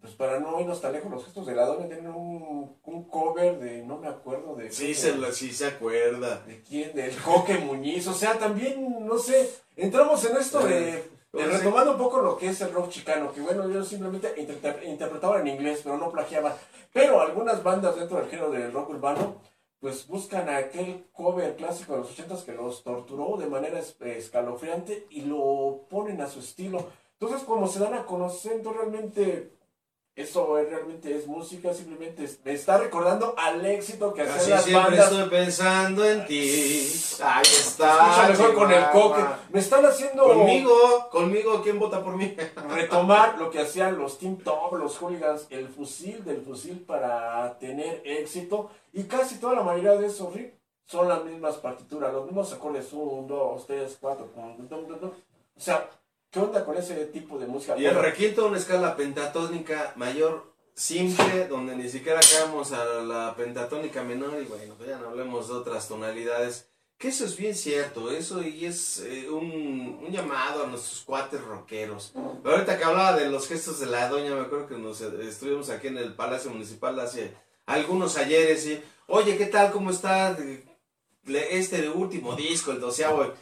[0.00, 3.58] pues para no irnos tan lejos, los gestos de la dona tienen un, un, cover
[3.58, 4.70] de, no me acuerdo de...
[4.70, 6.42] Sí, se, sí se acuerda.
[6.46, 6.94] ¿De quién?
[6.94, 11.10] Del Coque Muñiz, o sea, también, no sé, entramos en esto de...
[11.32, 14.34] retomando un poco lo que es el rock chicano, que bueno, yo simplemente
[14.84, 16.54] interpretaba en inglés, pero no plagiaba.
[16.92, 19.40] Pero algunas bandas dentro del género del rock urbano,
[19.80, 25.22] pues buscan aquel cover clásico de los ochentas que los torturó de manera escalofriante y
[25.22, 26.88] lo ponen a su estilo.
[27.12, 29.57] Entonces, como se dan a conocer, realmente
[30.18, 35.12] eso realmente es música, simplemente me está recordando al éxito que hacen las siempre bandas.
[35.12, 36.90] estoy pensando en ti.
[37.22, 37.92] Ahí está.
[37.92, 39.22] Escucha mejor con el coque.
[39.50, 40.24] Me están haciendo.
[40.24, 42.36] Conmigo, conmigo, ¿quién vota por mí?
[42.68, 48.02] retomar lo que hacían los Team Top, los hooligans, el fusil del fusil para tener
[48.04, 48.70] éxito.
[48.92, 50.54] Y casi toda la mayoría de esos riffs
[50.84, 54.28] son las mismas partituras, los mismos acordes: 1, 2, 3, 4.
[55.56, 55.88] O sea,
[56.30, 57.78] ¿Qué onda con ese tipo de música?
[57.78, 64.02] Y el requinto una escala pentatónica mayor simple, donde ni siquiera caemos a la pentatónica
[64.02, 66.68] menor y bueno, pues ya no hablemos de otras tonalidades.
[66.98, 71.40] Que eso es bien cierto, eso y es eh, un, un, llamado a nuestros cuates
[71.40, 72.12] rockeros.
[72.44, 75.86] ahorita que hablaba de los gestos de la doña, me acuerdo que nos estuvimos aquí
[75.86, 77.32] en el Palacio Municipal hace
[77.66, 79.70] algunos ayeres y, oye, ¿qué tal?
[79.70, 80.36] ¿Cómo está?
[81.24, 83.32] Este último disco, el doceavo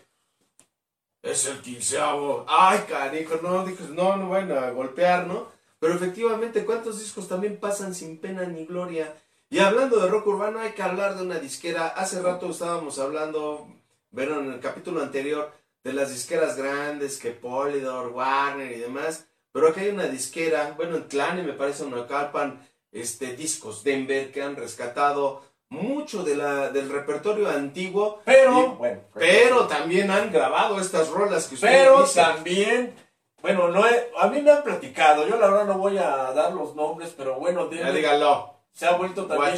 [1.22, 2.44] es el quinceavo.
[2.48, 5.48] Ay, cariño, no, no, no van a golpear, ¿no?
[5.78, 9.14] Pero efectivamente, ¿cuántos discos también pasan sin pena ni gloria?
[9.48, 11.88] Y hablando de rock urbano, hay que hablar de una disquera.
[11.88, 13.68] Hace rato estábamos hablando,
[14.10, 15.52] vieron en el capítulo anterior,
[15.84, 19.28] de las disqueras grandes, que Polydor, Warner y demás.
[19.52, 23.84] Pero aquí hay una disquera, bueno, en Clan y me parece una Calpan, este, discos
[23.84, 28.20] Denver, que han rescatado mucho de la, del repertorio antiguo.
[28.24, 32.94] Pero, bueno, pero también han grabado estas rolas que ustedes Pero también,
[33.42, 33.84] bueno, no
[34.18, 37.36] a mí me han platicado, yo la verdad no voy a dar los nombres, pero
[37.36, 38.54] bueno, ya dígalo.
[38.72, 39.56] Se ha vuelto también,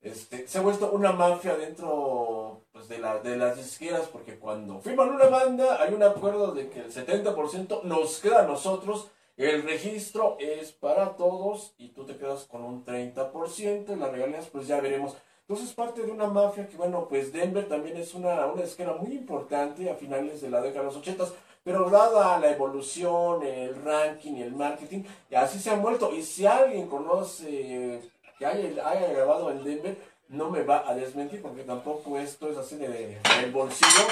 [0.00, 4.80] este, se ha vuelto una mafia dentro pues, de, la, de las disqueras, porque cuando
[4.80, 9.64] firman una banda hay un acuerdo de que el 70% nos queda a nosotros el
[9.64, 14.80] registro es para todos y tú te quedas con un 30%, las regalías pues ya
[14.80, 15.16] veremos.
[15.46, 19.12] Entonces parte de una mafia que, bueno, pues Denver también es una, una esquina muy
[19.12, 24.32] importante a finales de la década de los ochentas, pero dada la evolución, el ranking
[24.36, 26.14] y el marketing, y así se han vuelto.
[26.14, 28.00] Y si alguien conoce
[28.38, 29.96] que haya, haya grabado en Denver,
[30.28, 34.06] no me va a desmentir porque tampoco esto es así de, el bolsillo.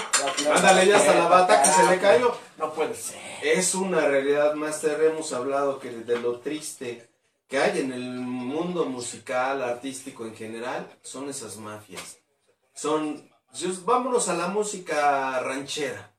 [0.54, 2.34] Ándale ya hasta la bata que se le cayó.
[2.58, 3.18] No puede ser.
[3.42, 5.02] Es una realidad, Master.
[5.02, 7.08] Hemos hablado que de lo triste
[7.52, 12.16] que hay en el mundo musical, artístico en general, son esas mafias.
[12.72, 13.30] Son,
[13.84, 16.16] vámonos a la música ranchera.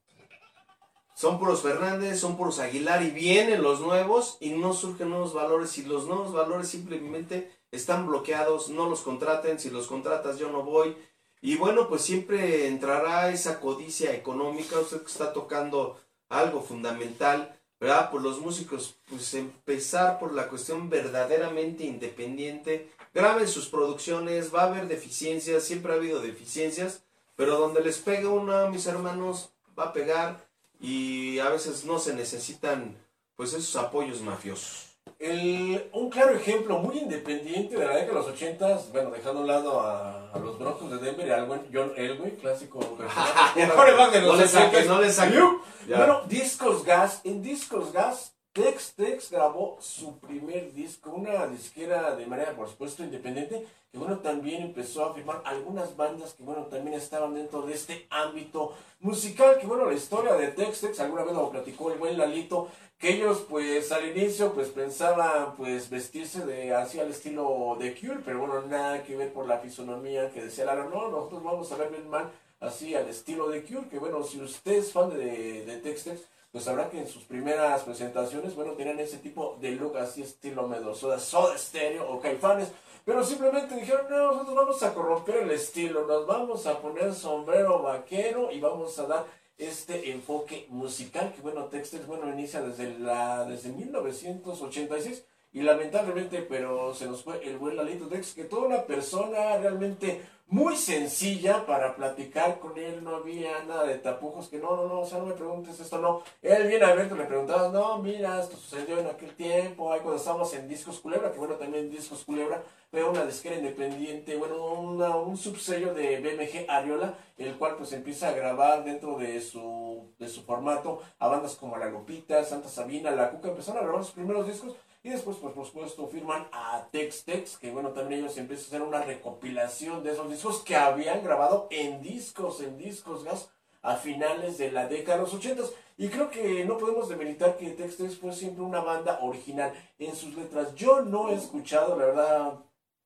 [1.15, 5.75] Son puros Fernández, son puros Aguilar y vienen los nuevos y no surgen nuevos valores
[5.79, 10.61] y los nuevos valores simplemente están bloqueados, no los contraten, si los contratas yo no
[10.61, 10.95] voy.
[11.41, 18.11] Y bueno, pues siempre entrará esa codicia económica, usted está tocando algo fundamental ¿verdad?
[18.11, 22.89] Por los músicos, pues empezar por la cuestión verdaderamente independiente.
[23.13, 27.03] Graben sus producciones, va a haber deficiencias, siempre ha habido deficiencias,
[27.35, 30.47] pero donde les pega una, mis hermanos, va a pegar
[30.79, 32.95] y a veces no se necesitan
[33.35, 34.92] pues esos apoyos mafiosos.
[35.23, 39.41] El, un claro ejemplo muy independiente de la década de los ochentas, bueno, dejando a
[39.43, 42.79] un lado a, a los Broncos de Denver y al buen John Elway, clásico
[43.75, 44.89] coreback de los no le saques, 60s.
[44.89, 45.39] no le saques.
[45.87, 45.97] Ya.
[45.97, 52.27] Bueno, Discos Gas, en Discos Gas, Tex Tex grabó su primer disco, una disquera de
[52.27, 56.95] manera, por supuesto, independiente, que bueno, también empezó a firmar algunas bandas que bueno, también
[56.95, 61.33] estaban dentro de este ámbito musical, que bueno, la historia de Tex Tex, alguna vez
[61.33, 62.67] lo platicó el buen Lalito,
[62.99, 68.21] que ellos pues al inicio pues pensaban pues vestirse de así al estilo de Cure,
[68.23, 71.77] pero bueno, nada que ver por la fisonomía que decía Lalo, no, nosotros vamos a
[71.77, 75.65] ver bien mal así al estilo de Cure, que bueno, si usted es fan de,
[75.65, 76.21] de Tex Tex,
[76.53, 80.67] pues sabrá que en sus primeras presentaciones, bueno, tenían ese tipo de look así estilo
[80.67, 82.71] medosoda, soda estéreo o caifanes,
[83.03, 87.81] pero simplemente dijeron, no, nosotros vamos a corromper el estilo, nos vamos a poner sombrero
[87.81, 89.25] vaquero y vamos a dar
[89.57, 96.93] este enfoque musical que bueno, Textex bueno inicia desde la desde 1986 y lamentablemente pero
[96.93, 101.95] se nos fue el buen Lalito Tex que toda una persona realmente muy sencilla para
[101.95, 105.25] platicar con él, no había nada de tapujos, que no, no, no, o sea, no
[105.25, 106.21] me preguntes esto, no.
[106.43, 110.53] Él bien abierto le preguntabas, no, mira, esto sucedió en aquel tiempo, ahí cuando estábamos
[110.53, 115.37] en Discos Culebra, que bueno, también Discos Culebra fue una disquera independiente, bueno, una- un
[115.37, 120.43] subsello de BMG Ariola, el cual pues empieza a grabar dentro de su, de su
[120.43, 124.45] formato a bandas como La Lupita, Santa Sabina, La Cuca, empezaron a grabar sus primeros
[124.45, 128.63] discos y después, pues, por supuesto, firman a Tex Tex, que bueno, también ellos empiezan
[128.63, 133.49] a hacer una recopilación de esos discos que habían grabado en discos, en discos gas,
[133.81, 135.73] a finales de la década de los ochentas.
[135.97, 140.15] Y creo que no podemos demeritar que Tex Tex fue siempre una banda original en
[140.15, 140.73] sus letras.
[140.75, 142.53] Yo no he escuchado, la verdad,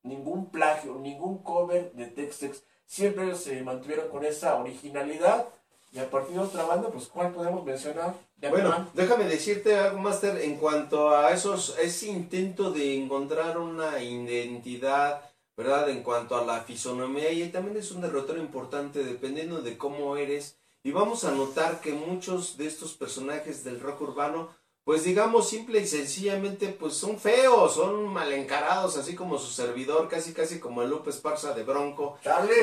[0.04, 2.62] ningún plagio, ningún cover de Tex Tex.
[2.86, 5.48] Siempre se mantuvieron con esa originalidad.
[5.92, 8.14] Y a partir de otra banda, pues, ¿cuál podemos mencionar?
[8.40, 15.22] Bueno, déjame decirte algo, Master, en cuanto a esos, ese intento de encontrar una identidad,
[15.56, 15.90] ¿verdad?
[15.90, 20.56] En cuanto a la fisonomía, y también es un derrotero importante dependiendo de cómo eres.
[20.84, 24.50] Y vamos a notar que muchos de estos personajes del rock urbano,
[24.88, 30.08] pues digamos simple y sencillamente, pues son feos, son mal encarados, así como su servidor,
[30.08, 32.16] casi casi como el Lupe Esparza de Bronco.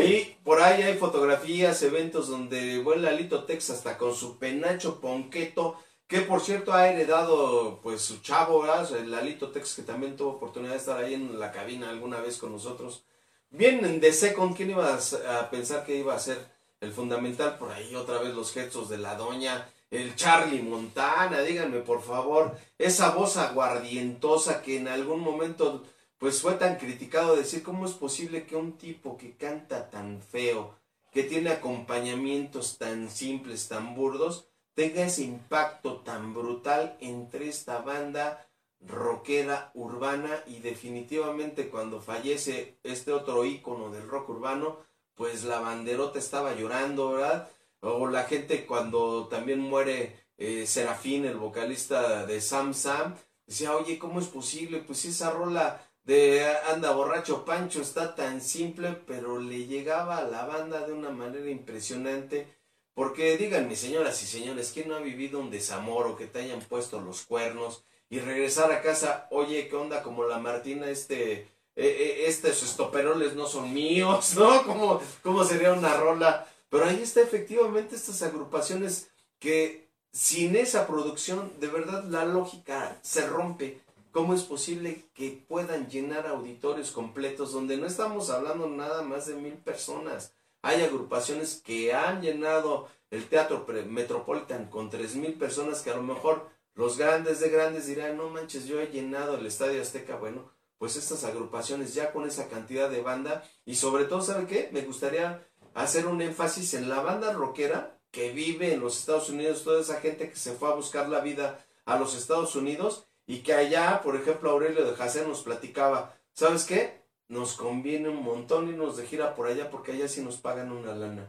[0.03, 5.75] Y por ahí hay fotografías, eventos donde buen Lalito Tex hasta con su penacho ponqueto,
[6.07, 8.91] que por cierto ha heredado pues su chavo, ¿verdad?
[8.97, 12.37] el Lalito Tex que también tuvo oportunidad de estar ahí en la cabina alguna vez
[12.39, 13.03] con nosotros.
[13.51, 16.39] Bien de Second, ¿quién iba a, s- a pensar que iba a ser
[16.81, 17.59] el fundamental?
[17.59, 22.57] Por ahí otra vez los gestos de la doña, el Charlie Montana, díganme por favor,
[22.77, 25.83] esa voz aguardientosa que en algún momento
[26.17, 30.75] pues fue tan criticado decir cómo es posible que un tipo que canta tan feo,
[31.11, 38.47] que tiene acompañamientos tan simples, tan burdos, tenga ese impacto tan brutal entre esta banda
[38.81, 44.79] rockera urbana y definitivamente cuando fallece este otro ícono del rock urbano,
[45.15, 47.49] pues la banderota estaba llorando, ¿verdad?
[47.85, 53.15] O la gente cuando también muere eh, Serafín, el vocalista de Sam Sam,
[53.45, 54.79] decía, oye, ¿cómo es posible?
[54.79, 60.45] Pues esa rola de Anda borracho Pancho está tan simple, pero le llegaba a la
[60.45, 62.47] banda de una manera impresionante.
[62.95, 66.61] Porque díganme, señoras y señores, ¿quién no ha vivido un desamor o que te hayan
[66.61, 70.01] puesto los cuernos y regresar a casa, oye, ¿qué onda?
[70.01, 74.63] Como la Martina, este, eh, eh, estos estoperoles no son míos, ¿no?
[74.63, 76.47] ¿Cómo, ¿Cómo sería una rola?
[76.69, 79.09] Pero ahí está efectivamente estas agrupaciones
[79.39, 83.81] que sin esa producción, de verdad la lógica se rompe.
[84.11, 89.35] ¿Cómo es posible que puedan llenar auditorios completos donde no estamos hablando nada más de
[89.35, 90.33] mil personas?
[90.61, 96.03] Hay agrupaciones que han llenado el Teatro Metropolitan con tres mil personas que a lo
[96.03, 100.15] mejor los grandes de grandes dirán, no manches, yo he llenado el Estadio Azteca.
[100.15, 104.69] Bueno, pues estas agrupaciones ya con esa cantidad de banda y sobre todo, ¿sabe qué?
[104.71, 105.45] Me gustaría
[105.75, 109.99] hacer un énfasis en la banda rockera que vive en los Estados Unidos, toda esa
[110.01, 114.01] gente que se fue a buscar la vida a los Estados Unidos y que allá,
[114.01, 117.01] por ejemplo, Aurelio de Jacén nos platicaba, ¿sabes qué?
[117.27, 120.95] Nos conviene un montón irnos de gira por allá porque allá sí nos pagan una
[120.95, 121.27] lana.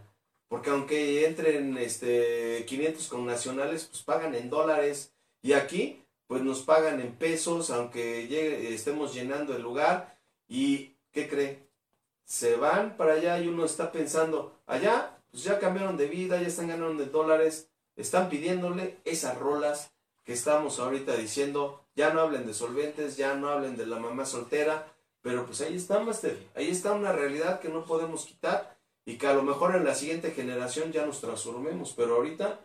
[0.48, 6.60] Porque aunque entren este 500 con nacionales, pues pagan en dólares y aquí pues nos
[6.62, 10.18] pagan en pesos, aunque llegue- estemos llenando el lugar
[10.48, 11.65] y ¿qué cree?
[12.26, 16.48] Se van para allá y uno está pensando, allá pues ya cambiaron de vida, ya
[16.48, 19.92] están ganando de dólares, están pidiéndole esas rolas
[20.24, 24.26] que estamos ahorita diciendo, ya no hablen de solventes, ya no hablen de la mamá
[24.26, 29.18] soltera, pero pues ahí está, Master, ahí está una realidad que no podemos quitar y
[29.18, 32.58] que a lo mejor en la siguiente generación ya nos transformemos, pero ahorita,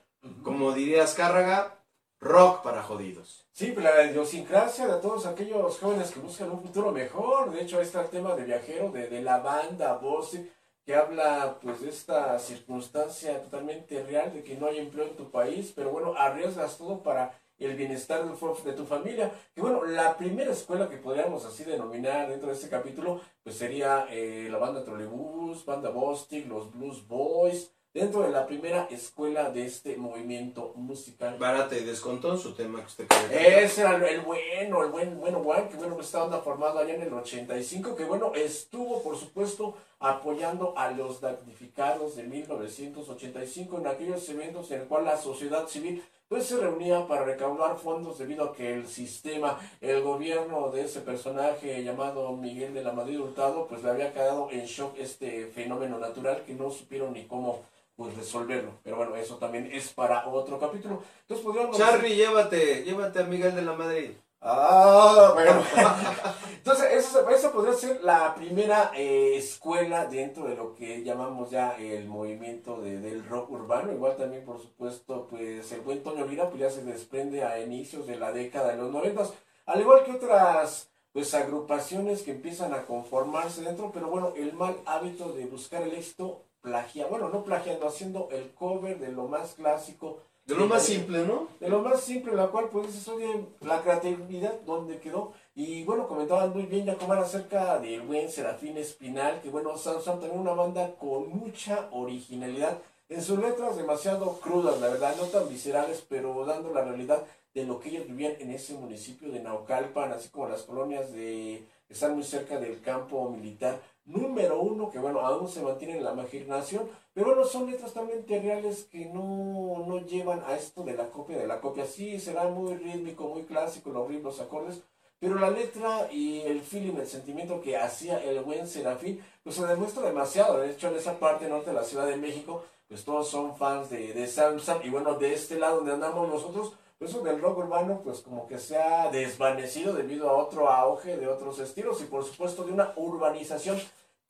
[0.44, 1.84] como diría Azcárraga,
[2.20, 3.41] rock para jodidos.
[3.54, 7.52] Sí, pero la idiosincrasia de todos aquellos jóvenes que buscan un futuro mejor.
[7.52, 10.38] De hecho, ahí está el tema de viajero, de, de la banda, voz,
[10.86, 15.30] que habla pues de esta circunstancia totalmente real de que no hay empleo en tu
[15.30, 19.32] país, pero bueno, arriesgas todo para el bienestar de tu familia.
[19.54, 24.08] Que bueno, la primera escuela que podríamos así denominar dentro de este capítulo, pues sería
[24.10, 29.66] eh, la banda Trolebus, banda Bostic, los Blues Boys, dentro de la primera escuela de
[29.66, 31.38] este movimiento musical.
[31.38, 33.62] Barata y descontó su tema que usted quería.
[33.62, 37.02] Ese era el, bueno, el buen, bueno, Juan, que bueno, esta onda formada allá en
[37.02, 44.28] el 85, que bueno, estuvo, por supuesto, apoyando a los damnificados de 1985 en aquellos
[44.30, 48.56] eventos en el cual la sociedad civil pues se reunía para recaudar fondos debido a
[48.56, 53.84] que el sistema, el gobierno de ese personaje llamado Miguel de la Madrid Hurtado, pues
[53.84, 57.60] le había quedado en shock este fenómeno natural que no supieron ni cómo
[57.96, 58.80] pues resolverlo.
[58.84, 61.02] Pero bueno, eso también es para otro capítulo.
[61.22, 61.78] Entonces podríamos...
[61.78, 64.12] Charlie, llévate, llévate a Miguel de la Madrid.
[64.44, 65.64] Ah, bueno.
[66.58, 72.08] Entonces, esa podría ser la primera eh, escuela dentro de lo que llamamos ya el
[72.08, 73.92] movimiento de, del rock urbano.
[73.92, 78.08] Igual también, por supuesto, pues el buen Toño Lira pues ya se desprende a inicios
[78.08, 79.32] de la década de los noventas.
[79.68, 84.78] Al igual que otras pues agrupaciones que empiezan a conformarse dentro, pero bueno, el mal
[84.86, 89.54] hábito de buscar el éxito plagia, bueno, no plagiando, haciendo el cover de lo más
[89.56, 90.20] clásico.
[90.46, 91.48] De lo más simple, ¿no?
[91.60, 95.34] De lo más simple, la cual pues eso de la creatividad donde quedó.
[95.56, 99.78] Y bueno, comentaban muy bien ya como era acerca del buen Serafín Espinal, que bueno,
[99.78, 102.80] Samsung también una banda con mucha originalidad.
[103.10, 107.66] En sus letras demasiado crudas, la verdad, no tan viscerales, pero dando la realidad de
[107.66, 111.94] lo que ellos vivían en ese municipio de Naucalpan, así como las colonias de que
[111.94, 116.14] están muy cerca del campo militar número uno, que bueno, aún se mantiene en la
[116.14, 121.10] imaginación, pero bueno, son letras también reales que no, no llevan a esto de la
[121.10, 121.86] copia de la copia.
[121.86, 124.82] Sí, será muy rítmico, muy clásico, los ritmos, acordes,
[125.20, 129.68] pero la letra y el feeling, el sentimiento que hacía el buen Serafín, pues se
[129.68, 130.60] demuestra demasiado.
[130.60, 133.90] De hecho, en esa parte norte de la Ciudad de México, pues todos son fans
[133.90, 136.74] de, de Samsung, y bueno, de este lado donde andamos nosotros,
[137.06, 141.28] eso del rock urbano pues como que se ha desvanecido debido a otro auge de
[141.28, 143.80] otros estilos y por supuesto de una urbanización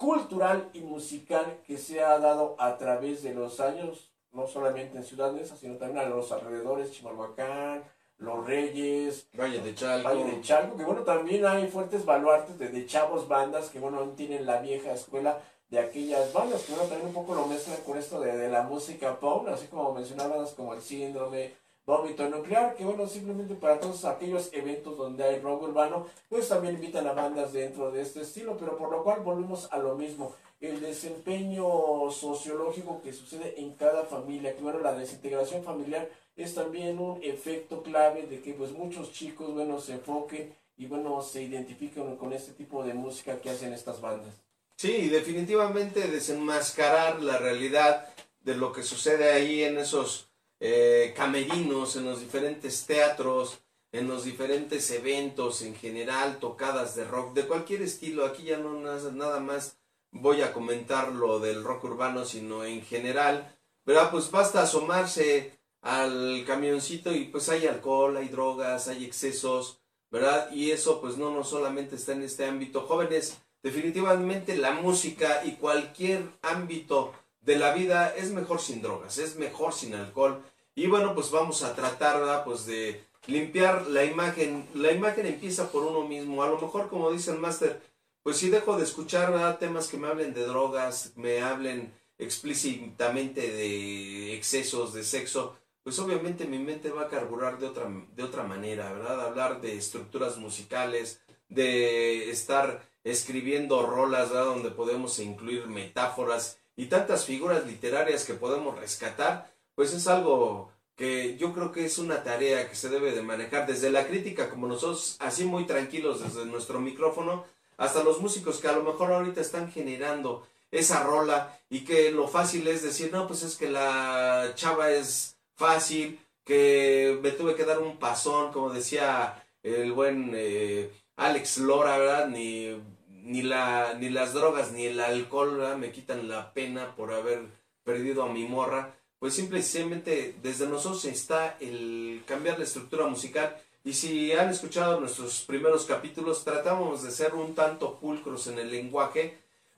[0.02, 5.04] cultural y musical que se ha dado a través de los años, no solamente en
[5.04, 7.84] Ciudad Neza, sino también a los alrededores, Chimalhuacán,
[8.18, 10.10] Los Reyes, Valle de Chalco.
[10.10, 14.48] Valle de Chalco, que bueno, también hay fuertes baluartes de, chavos bandas que bueno, tienen
[14.48, 18.20] la vieja escuela de aquellas bandas, que bueno, también un poco lo mezclan con esto
[18.20, 21.54] de, de la música pop, así como mencionabas como el síndrome,
[21.86, 26.76] vómito nuclear, que bueno, simplemente para todos aquellos eventos donde hay rock urbano, pues también
[26.76, 30.36] invitan a bandas dentro de este estilo, pero por lo cual volvemos a lo mismo,
[30.60, 31.66] el desempeño
[32.12, 37.82] sociológico que sucede en cada familia, que bueno, la desintegración familiar es también un efecto
[37.82, 42.54] clave de que pues muchos chicos, bueno, se enfoquen y bueno, se identifiquen con este
[42.54, 44.34] tipo de música que hacen estas bandas.
[44.76, 48.08] Sí, definitivamente desenmascarar la realidad
[48.44, 50.31] de lo que sucede ahí en esos
[50.64, 53.60] eh, camerinos, en los diferentes teatros,
[53.92, 58.26] en los diferentes eventos en general, tocadas de rock, de cualquier estilo.
[58.26, 59.78] Aquí ya no nada más
[60.12, 63.58] voy a comentar lo del rock urbano, sino en general.
[63.84, 64.12] ¿Verdad?
[64.12, 69.80] Pues basta asomarse al camioncito y pues hay alcohol, hay drogas, hay excesos,
[70.12, 70.52] ¿verdad?
[70.52, 72.82] Y eso pues no, no solamente está en este ámbito.
[72.82, 79.36] Jóvenes, definitivamente la música y cualquier ámbito de la vida es mejor sin drogas, es
[79.36, 80.44] mejor sin alcohol,
[80.76, 84.68] y bueno, pues vamos a tratar, Pues de limpiar la imagen.
[84.74, 86.44] La imagen empieza por uno mismo.
[86.44, 87.82] A lo mejor, como dice el máster,
[88.24, 94.36] pues si dejo de escuchar temas que me hablen de drogas, me hablen explícitamente de
[94.36, 98.94] excesos, de sexo, pues obviamente mi mente va a carburar de otra, de otra manera,
[98.94, 99.22] ¿verdad?
[99.22, 104.30] Hablar de estructuras musicales, de estar escribiendo rolas.
[104.30, 111.38] Donde podemos incluir metáforas y tantas figuras literarias que podemos rescatar, pues es algo que
[111.38, 114.68] yo creo que es una tarea que se debe de manejar desde la crítica, como
[114.68, 117.46] nosotros, así muy tranquilos desde nuestro micrófono,
[117.78, 122.28] hasta los músicos que a lo mejor ahorita están generando esa rola y que lo
[122.28, 127.66] fácil es decir, no, pues es que la chava es fácil, que me tuve que
[127.66, 132.28] dar un pasón, como decía el buen eh, Alex Lora, ¿verdad?
[132.28, 132.80] Ni,
[133.24, 137.42] ni, la, ni las drogas ni el alcohol me quitan la pena por haber
[137.84, 143.56] perdido a mi morra pues simplemente desde nosotros está el cambiar la estructura musical.
[143.84, 148.72] Y si han escuchado nuestros primeros capítulos, tratamos de ser un tanto pulcros en el
[148.72, 149.38] lenguaje,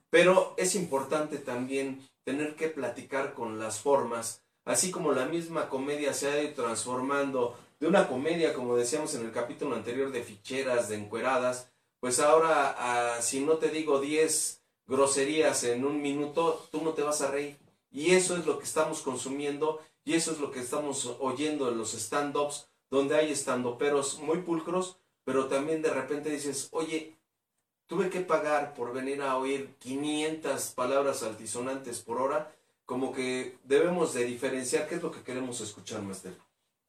[0.09, 6.13] pero es importante también tener que platicar con las formas, así como la misma comedia
[6.13, 10.87] se ha ido transformando de una comedia, como decíamos en el capítulo anterior, de ficheras,
[10.87, 11.67] de encueradas,
[11.99, 17.01] pues ahora, ah, si no te digo 10 groserías en un minuto, tú no te
[17.01, 17.57] vas a reír.
[17.93, 21.77] Y eso es lo que estamos consumiendo y eso es lo que estamos oyendo en
[21.77, 27.15] los stand-ups, donde hay stand-uperos muy pulcros, pero también de repente dices, oye,
[27.87, 32.53] tuve que pagar por venir a oír 500 palabras altisonantes por hora,
[32.85, 36.33] como que debemos de diferenciar qué es lo que queremos escuchar, Master.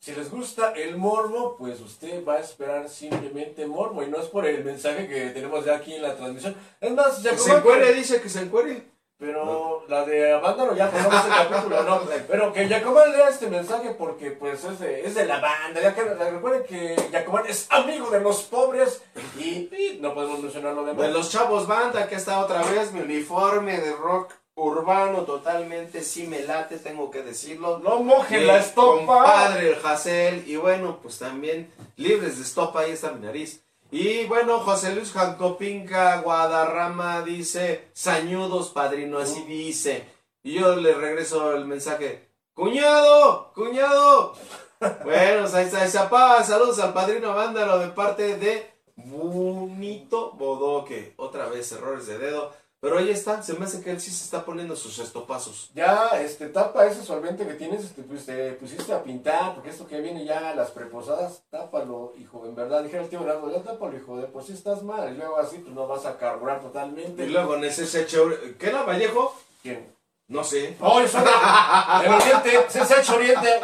[0.01, 4.27] Si les gusta el morbo, pues usted va a esperar simplemente morbo y no es
[4.27, 6.57] por el mensaje que tenemos ya aquí en la transmisión.
[6.81, 8.94] Es más, ya se encuere, dice que se encuere.
[9.25, 12.01] Pero la de Avándalo ya pasamos el capítulo, ¿no?
[12.29, 15.81] Pero que Jacobán lea este mensaje porque pues es de, es de la banda.
[15.81, 19.03] Ya que recuerden que Jacobán es amigo de los pobres
[19.39, 21.07] y, no podemos mencionar lo demás.
[21.07, 26.27] De los chavos banda, que está otra vez mi uniforme de rock urbano totalmente, sí
[26.27, 27.79] me late, tengo que decirlo.
[27.79, 29.25] No mojen la estopa.
[29.25, 33.63] Padre el Hassel y bueno, pues también libres de estopa, ahí está mi nariz.
[33.97, 40.05] Y bueno, José Luis Jancopinca Guadarrama dice, sañudos, padrino, así dice.
[40.43, 44.35] Y yo le regreso el mensaje, cuñado, cuñado.
[45.05, 45.87] bueno, ahí está,
[46.43, 51.15] saludos al padrino Vándalo de parte de Bonito Bodoque.
[51.17, 52.53] Otra vez, errores de dedo.
[52.85, 55.71] Pero ahí está, se me hace que él sí se está poniendo sus estopazos.
[55.75, 59.87] Ya, este, tapa ese solvente que tienes, este, pues te pusiste a pintar, porque esto
[59.87, 63.97] que viene ya, las preposadas, tápalo, hijo, en verdad, dijera el tío Gerardo, ya tápalo,
[63.97, 67.25] hijo, de por si estás mal, y luego así, pues no vas a carburar totalmente.
[67.25, 68.07] Y luego en ese
[68.59, 69.35] ¿qué era Vallejo?
[69.63, 69.91] ¿Quién?
[70.29, 70.77] No sé.
[70.79, 72.67] Oh, eso el oriente,
[73.01, 73.61] hecho Oriente,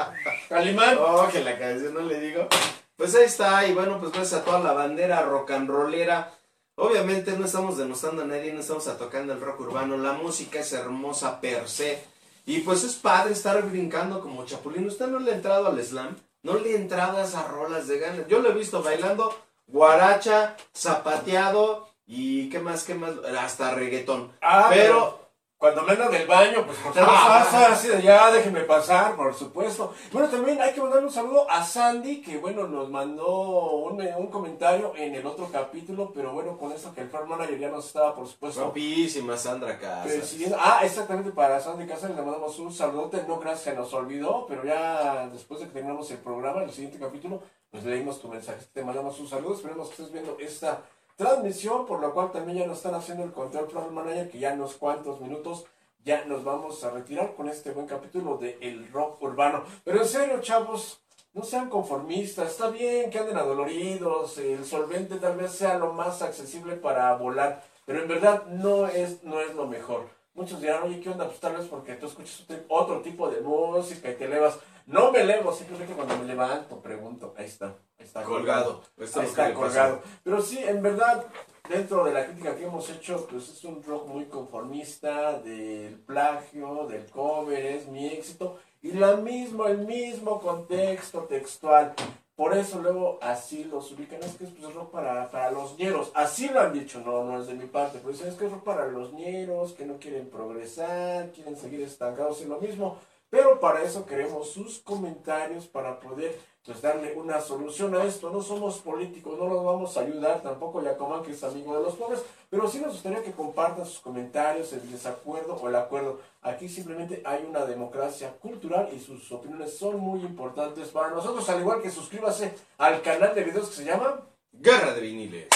[0.48, 0.96] Calimán.
[0.98, 2.48] Oh, que la canción no le digo.
[2.96, 6.32] Pues ahí está, y bueno, pues gracias a toda la bandera rock and rollera
[6.80, 10.72] Obviamente no estamos denostando a nadie, no estamos tocando el rock urbano, la música es
[10.72, 12.02] hermosa per se.
[12.46, 14.86] Y pues es padre estar brincando como chapulín.
[14.86, 16.16] ¿Usted no le ha entrado al slam?
[16.42, 18.26] ¿No le ha entrado a esas rolas de ganas?
[18.28, 24.32] Yo lo he visto bailando guaracha, zapateado y qué más, qué más, hasta reggaetón.
[24.40, 25.19] Ah, pero
[25.60, 29.92] cuando me del baño, pues por pasa, así de ya, déjenme pasar, por supuesto.
[30.10, 34.26] Bueno, también hay que mandar un saludo a Sandy, que bueno, nos mandó un, un
[34.28, 37.88] comentario en el otro capítulo, pero bueno, con eso que el Farm Manager ya nos
[37.88, 38.62] estaba, por supuesto.
[38.62, 40.34] Guapísima Sandra Casas.
[40.58, 44.64] Ah, exactamente, para Sandy Casas le mandamos un saludote, no creas se nos olvidó, pero
[44.64, 48.64] ya después de que terminamos el programa, en el siguiente capítulo, pues leímos tu mensaje,
[48.72, 50.80] te mandamos un saludo, esperemos que estés viendo esta
[51.20, 54.54] transmisión, por lo cual también ya nos están haciendo el control Pro Manager, que ya
[54.54, 55.66] unos cuantos minutos
[56.02, 59.62] ya nos vamos a retirar con este buen capítulo de El Rock Urbano.
[59.84, 61.02] Pero en serio, chavos,
[61.34, 66.22] no sean conformistas, está bien que anden adoloridos, el solvente tal vez sea lo más
[66.22, 70.08] accesible para volar, pero en verdad no es, no es lo mejor.
[70.32, 71.26] Muchos dirán, oye, ¿qué onda?
[71.26, 74.58] Pues tal vez porque tú escuchas otro tipo de música y te elevas.
[74.86, 77.76] No me elevo, simplemente cuando me levanto pregunto, ahí está.
[78.00, 78.82] Está colgado.
[78.98, 80.02] Está, colgado.
[80.24, 81.24] Pero sí, en verdad,
[81.68, 86.86] dentro de la crítica que hemos hecho, pues es un rock muy conformista del plagio,
[86.88, 88.58] del cover, es mi éxito.
[88.82, 91.94] Y la mismo, el mismo contexto textual.
[92.34, 96.10] Por eso luego así los ubican, es que es pues, rock para, para los ñeros.
[96.14, 98.50] Así lo han dicho, no, no es de mi parte, pero dicen es que es
[98.50, 102.96] rock para los ñeros, que no quieren progresar, quieren seguir estancados en lo mismo.
[103.30, 108.30] Pero para eso queremos sus comentarios para poder pues darle una solución a esto.
[108.30, 111.94] No somos políticos, no los vamos a ayudar, tampoco Yacoman que es amigo de los
[111.94, 112.20] pobres,
[112.50, 116.20] pero sí nos gustaría que compartan sus comentarios, el desacuerdo o el acuerdo.
[116.42, 121.60] Aquí simplemente hay una democracia cultural y sus opiniones son muy importantes para nosotros, al
[121.60, 124.20] igual que suscríbase al canal de videos que se llama
[124.52, 125.48] Guerra de Viniles.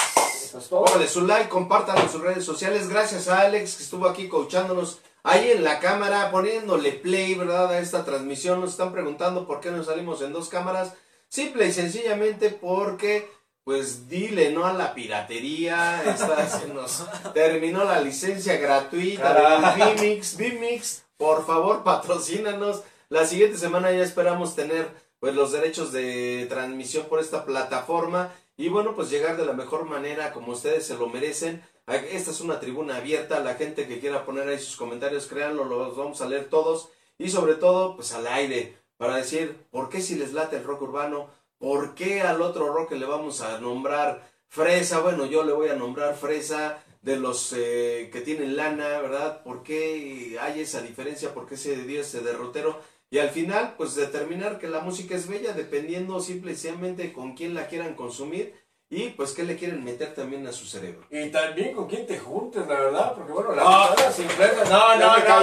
[0.42, 2.88] Eso es su like, compartan en sus redes sociales.
[2.88, 7.72] Gracias a Alex que estuvo aquí coachándonos ahí en la cámara, poniéndole play, ¿verdad?
[7.72, 8.60] A esta transmisión.
[8.60, 10.92] Nos están preguntando por qué nos salimos en dos cámaras.
[11.28, 13.28] Simple y sencillamente porque,
[13.64, 16.04] pues dile no a la piratería.
[16.04, 20.36] Esta, se nos terminó la licencia gratuita de Vimix.
[20.36, 22.82] Vimix, por favor, patrocínanos.
[23.08, 28.68] La siguiente semana ya esperamos tener pues los derechos de transmisión por esta plataforma y
[28.68, 32.60] bueno, pues llegar de la mejor manera como ustedes se lo merecen esta es una
[32.60, 33.40] tribuna abierta.
[33.40, 36.90] La gente que quiera poner ahí sus comentarios, créanlo, los vamos a leer todos.
[37.18, 40.82] Y sobre todo, pues al aire, para decir por qué si les late el rock
[40.82, 41.28] urbano,
[41.58, 45.00] por qué al otro rock le vamos a nombrar fresa.
[45.00, 49.42] Bueno, yo le voy a nombrar fresa de los eh, que tienen lana, ¿verdad?
[49.42, 51.34] ¿Por qué hay esa diferencia?
[51.34, 52.80] ¿Por qué se dio ese derrotero?
[53.10, 57.68] Y al final, pues determinar que la música es bella dependiendo simplemente con quién la
[57.68, 58.54] quieran consumir
[58.90, 61.06] y pues, ¿qué le quieren meter también a su cerebro?
[61.10, 65.16] Y también con quién te juntes, la verdad, porque bueno, la no, simplemente, no, no,
[65.16, 65.40] no,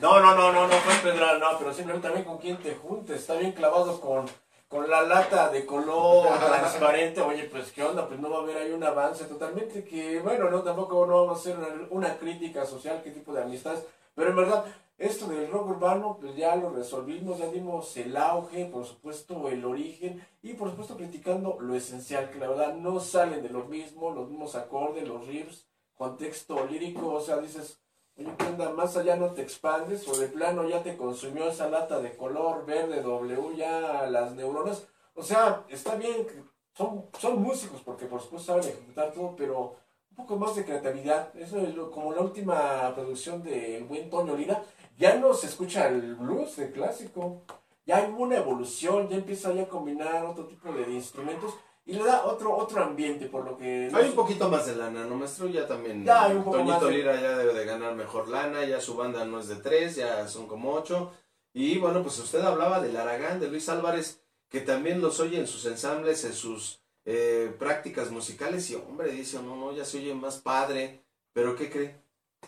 [0.00, 3.20] no, no, no, no, no, no, no, no, pero simplemente también con quién te juntes,
[3.20, 4.26] está bien clavado con,
[4.68, 8.58] con la lata de color transparente, oye, pues qué onda, pues no va a haber
[8.58, 12.64] ahí un avance totalmente que, bueno, no, tampoco no vamos a hacer una, una crítica
[12.64, 13.84] social, qué tipo de amistades,
[14.14, 14.64] pero en verdad,
[14.96, 19.64] esto del rock urbano, pues ya lo resolvimos, ya dimos el auge, por supuesto el
[19.64, 24.12] origen, y por supuesto criticando lo esencial, que la verdad no salen de lo mismo,
[24.12, 27.80] los mismos acordes, los riffs, contexto lírico, o sea, dices,
[28.16, 28.70] oye, ¿qué onda?
[28.70, 32.64] Más allá no te expandes, o de plano ya te consumió esa lata de color
[32.64, 36.26] verde W, ya las neuronas, o sea, está bien,
[36.72, 39.76] son, son músicos, porque por supuesto saben ejecutar todo, pero
[40.10, 44.36] un poco más de creatividad, eso es lo, como la última producción del buen Toño
[44.36, 44.62] Lira,
[44.98, 47.42] ya no se escucha el blues, el clásico.
[47.86, 52.02] Ya hay una evolución, ya empieza ya a combinar otro tipo de instrumentos y le
[52.04, 53.90] da otro otro ambiente, por lo que...
[53.92, 55.48] Hay un poquito más de lana, ¿no, maestro?
[55.48, 56.02] Ya también...
[56.02, 58.80] Ya hay un poco Toñito más de- Lira ya debe de ganar mejor lana, ya
[58.80, 61.12] su banda no es de tres, ya son como ocho.
[61.52, 65.46] Y bueno, pues usted hablaba del Aragán, de Luis Álvarez, que también los oye en
[65.46, 70.14] sus ensambles, en sus eh, prácticas musicales, y hombre, dice, no, no, ya se oye
[70.14, 72.00] más padre, pero ¿qué cree?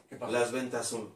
[0.09, 0.33] ¿Qué pasa?
[0.33, 1.15] Las ventas son-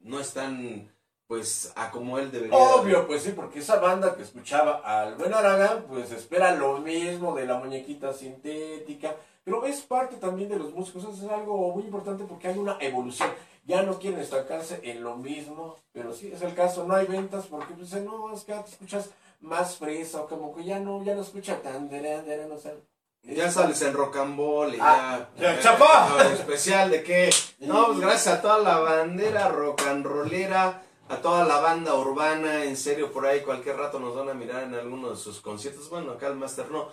[0.00, 0.90] no están,
[1.26, 2.56] pues, a como él debería.
[2.56, 7.34] Obvio, pues sí, porque esa banda que escuchaba al buen Aragán, pues espera lo mismo
[7.34, 11.84] de la muñequita sintética, pero es parte también de los músicos, eso es algo muy
[11.84, 13.30] importante porque hay una evolución.
[13.64, 17.46] Ya no quieren estancarse en lo mismo, pero sí es el caso, no hay ventas
[17.46, 21.14] porque pues no, es que te escuchas más fresa o como que ya no, ya
[21.14, 22.74] no escucha tan, dera, dera, no sé.
[23.22, 25.54] Ya sales en rocambole, Ah, ya.
[25.56, 26.32] ya, chapa.
[26.32, 31.44] Especial de que, no, pues gracias a toda la bandera rock and rollera, a toda
[31.44, 35.10] la banda urbana, en serio, por ahí cualquier rato nos van a mirar en alguno
[35.10, 35.88] de sus conciertos.
[35.90, 36.88] Bueno, acá el Master no,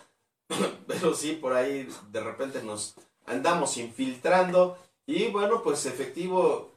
[0.88, 4.78] pero sí, por ahí de repente nos andamos infiltrando.
[5.06, 6.72] Y bueno, pues efectivo,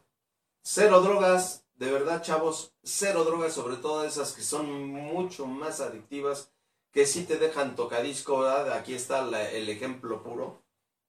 [0.62, 6.50] cero drogas, de verdad, chavos, cero drogas, sobre todo esas que son mucho más adictivas
[6.92, 8.72] que sí te dejan tocadisco, ¿verdad?
[8.72, 10.62] Aquí está la- el ejemplo puro.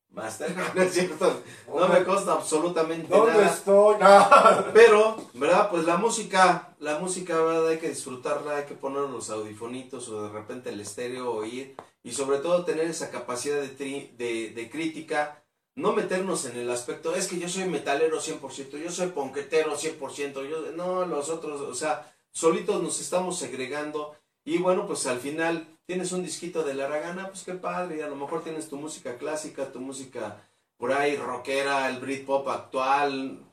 [0.09, 1.41] Master, no es cierto,
[1.73, 3.45] no me consta absolutamente ¿Dónde nada.
[3.49, 3.95] estoy?
[3.97, 4.71] No.
[4.73, 5.69] Pero, ¿verdad?
[5.69, 7.69] Pues la música, la música, ¿verdad?
[7.69, 11.75] Hay que disfrutarla, hay que poner los audifonitos o de repente el estéreo, oír.
[12.03, 15.41] Y sobre todo tener esa capacidad de, tri- de, de crítica.
[15.75, 20.45] No meternos en el aspecto, es que yo soy metalero 100%, yo soy ponquetero 100%,
[20.49, 24.13] yo, no, los otros, o sea, solitos nos estamos segregando.
[24.43, 28.01] Y bueno, pues al final tienes un disquito de la Aragana, pues qué padre, y
[28.01, 30.37] a lo mejor tienes tu música clásica, tu música
[30.77, 33.43] por ahí rockera, el Britpop actual,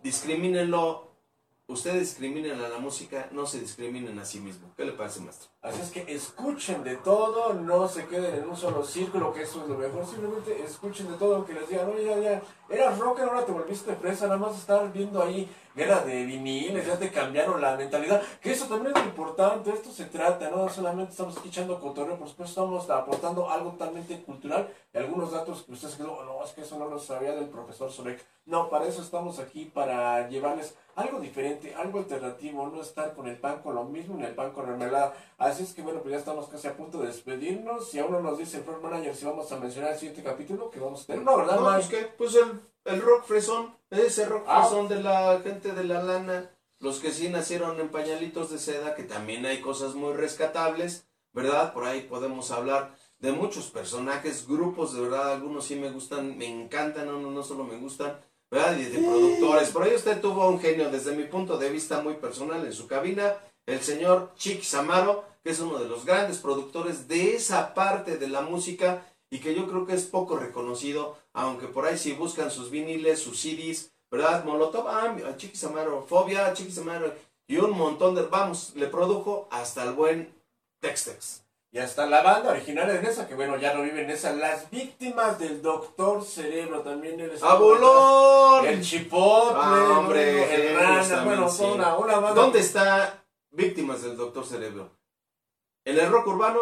[0.00, 1.10] discrimínenlo.
[1.66, 4.70] Ustedes discriminen a la música, no se discriminen a sí mismos.
[4.76, 5.50] ¿Qué le parece, maestro?
[5.60, 9.60] Así es que escuchen de todo, no se queden en un solo círculo, que eso
[9.62, 10.06] es lo mejor.
[10.06, 13.96] Simplemente escuchen de todo, aunque les digan, oye, ya, ya, eras rocker, ahora te volviste
[13.96, 18.22] fresa, nada más estar viendo ahí guerra de viniles, ya te cambiaron la mentalidad.
[18.40, 22.28] Que eso también es importante, esto se trata, no solamente estamos aquí echando cotorreo, por
[22.28, 26.62] supuesto estamos aportando algo totalmente cultural y algunos datos que ustedes quedó, no, es que
[26.62, 28.24] eso no lo sabía del profesor Solek.
[28.46, 33.36] No, para eso estamos aquí, para llevarles algo diferente, algo alternativo, no estar con el
[33.36, 35.14] pan con lo mismo, ni el pan con mermelada.
[35.38, 37.88] Así es que bueno, pues ya estamos casi a punto de despedirnos.
[37.90, 40.68] Si aún no nos dice el Floor Manager si vamos a mencionar el siguiente capítulo
[40.70, 41.22] que vamos a tener.
[41.22, 42.12] No, ¿verdad, No, Mike?
[42.18, 42.60] pues pues el,
[42.92, 44.62] el rock fresón, ese rock Ah.
[44.64, 48.94] fresón de la gente de la lana, los que sí nacieron en pañalitos de seda,
[48.96, 51.72] que también hay cosas muy rescatables, ¿verdad?
[51.72, 56.46] Por ahí podemos hablar de muchos personajes, grupos, de verdad, algunos sí me gustan, me
[56.46, 58.18] encantan, no, no, no solo me gustan,
[58.50, 58.76] ¿verdad?
[58.76, 59.70] Y de productores.
[59.70, 62.86] Por ahí usted tuvo un genio desde mi punto de vista muy personal en su
[62.88, 63.34] cabina,
[63.68, 68.26] el señor Chick Samaro, que es uno de los grandes productores de esa parte de
[68.26, 72.50] la música y que yo creo que es poco reconocido, aunque por ahí si buscan
[72.50, 74.44] sus viniles, sus CDs, ¿verdad?
[74.44, 77.12] Molotov, ah, a Chiquis Amaro, Fobia, Chiquis Amaro,
[77.46, 80.34] y un montón de, vamos, le produjo hasta el buen
[80.80, 81.42] Tex-Tex.
[81.70, 84.32] Y hasta la banda original de Nesa, que bueno, ya no vive en esa.
[84.32, 87.20] Las víctimas del Doctor Cerebro también.
[87.42, 88.62] ¡Abolón!
[88.62, 88.74] detrás.
[88.74, 89.58] El Chipotle.
[89.60, 90.08] Ah,
[90.50, 91.64] el Rana, bueno, sí.
[91.64, 92.40] una, una banda.
[92.40, 93.22] ¿Dónde está
[93.62, 94.92] Víctimas del Doctor Cerebro?
[95.84, 96.60] ¿En el rock urbano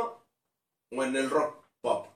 [0.91, 2.07] o en el rock pop?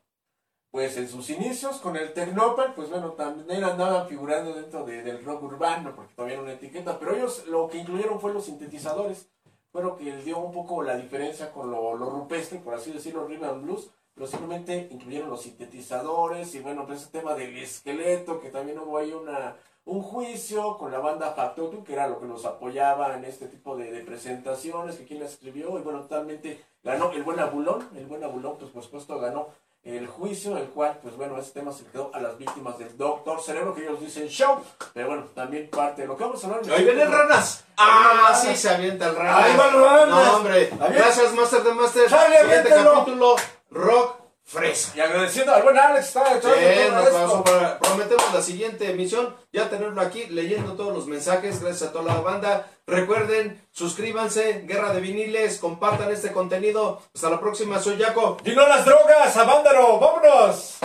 [0.71, 5.23] Pues en sus inicios con el Tecnopal, pues bueno, también andaban figurando dentro de- del
[5.23, 9.29] rock urbano, porque todavía era una etiqueta, pero ellos lo que incluyeron fue los sintetizadores,
[9.71, 12.27] fue lo que dio un poco la diferencia con lo, lo
[12.65, 17.35] por así decirlo, rhythm blues, pero simplemente incluyeron los sintetizadores y bueno, pues ese tema
[17.35, 22.07] del esqueleto, que también hubo ahí una, un juicio con la banda Factotum, que era
[22.07, 25.83] lo que los apoyaba en este tipo de, de presentaciones, que quien la escribió, y
[25.83, 29.49] bueno, totalmente ganó el buen Abulón, el buen Abulón, pues por supuesto ganó
[29.83, 33.41] el juicio, el cual, pues bueno, ese tema se quedó a las víctimas del Doctor
[33.41, 34.61] Cerebro, que ellos dicen show,
[34.93, 36.63] pero bueno, también parte de lo que vamos a hablar.
[36.71, 37.65] ¡Ahí vienen ranas!
[37.79, 39.43] ¡Ah, sí se avienta el rana!
[39.43, 40.09] ¡Ahí van ranas!
[40.09, 40.71] No, hombre.
[40.79, 42.11] Gracias, Master de Master.
[42.11, 43.37] Sale, Siguiente capítulo,
[43.71, 44.93] Rock Fresa.
[44.97, 46.25] Y agradeciendo al buen Alex, está
[46.59, 47.45] Bien, todo nos esto.
[47.45, 52.05] para- prometemos la siguiente emisión, ya tenerlo aquí leyendo todos los mensajes, gracias a toda
[52.15, 52.69] la banda.
[52.87, 57.01] Recuerden, suscríbanse, Guerra de Viniles, compartan este contenido.
[57.15, 58.39] Hasta la próxima, soy Jaco.
[58.45, 60.79] Y no las drogas, abándalo, vámonos.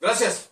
[0.00, 0.50] Gracias.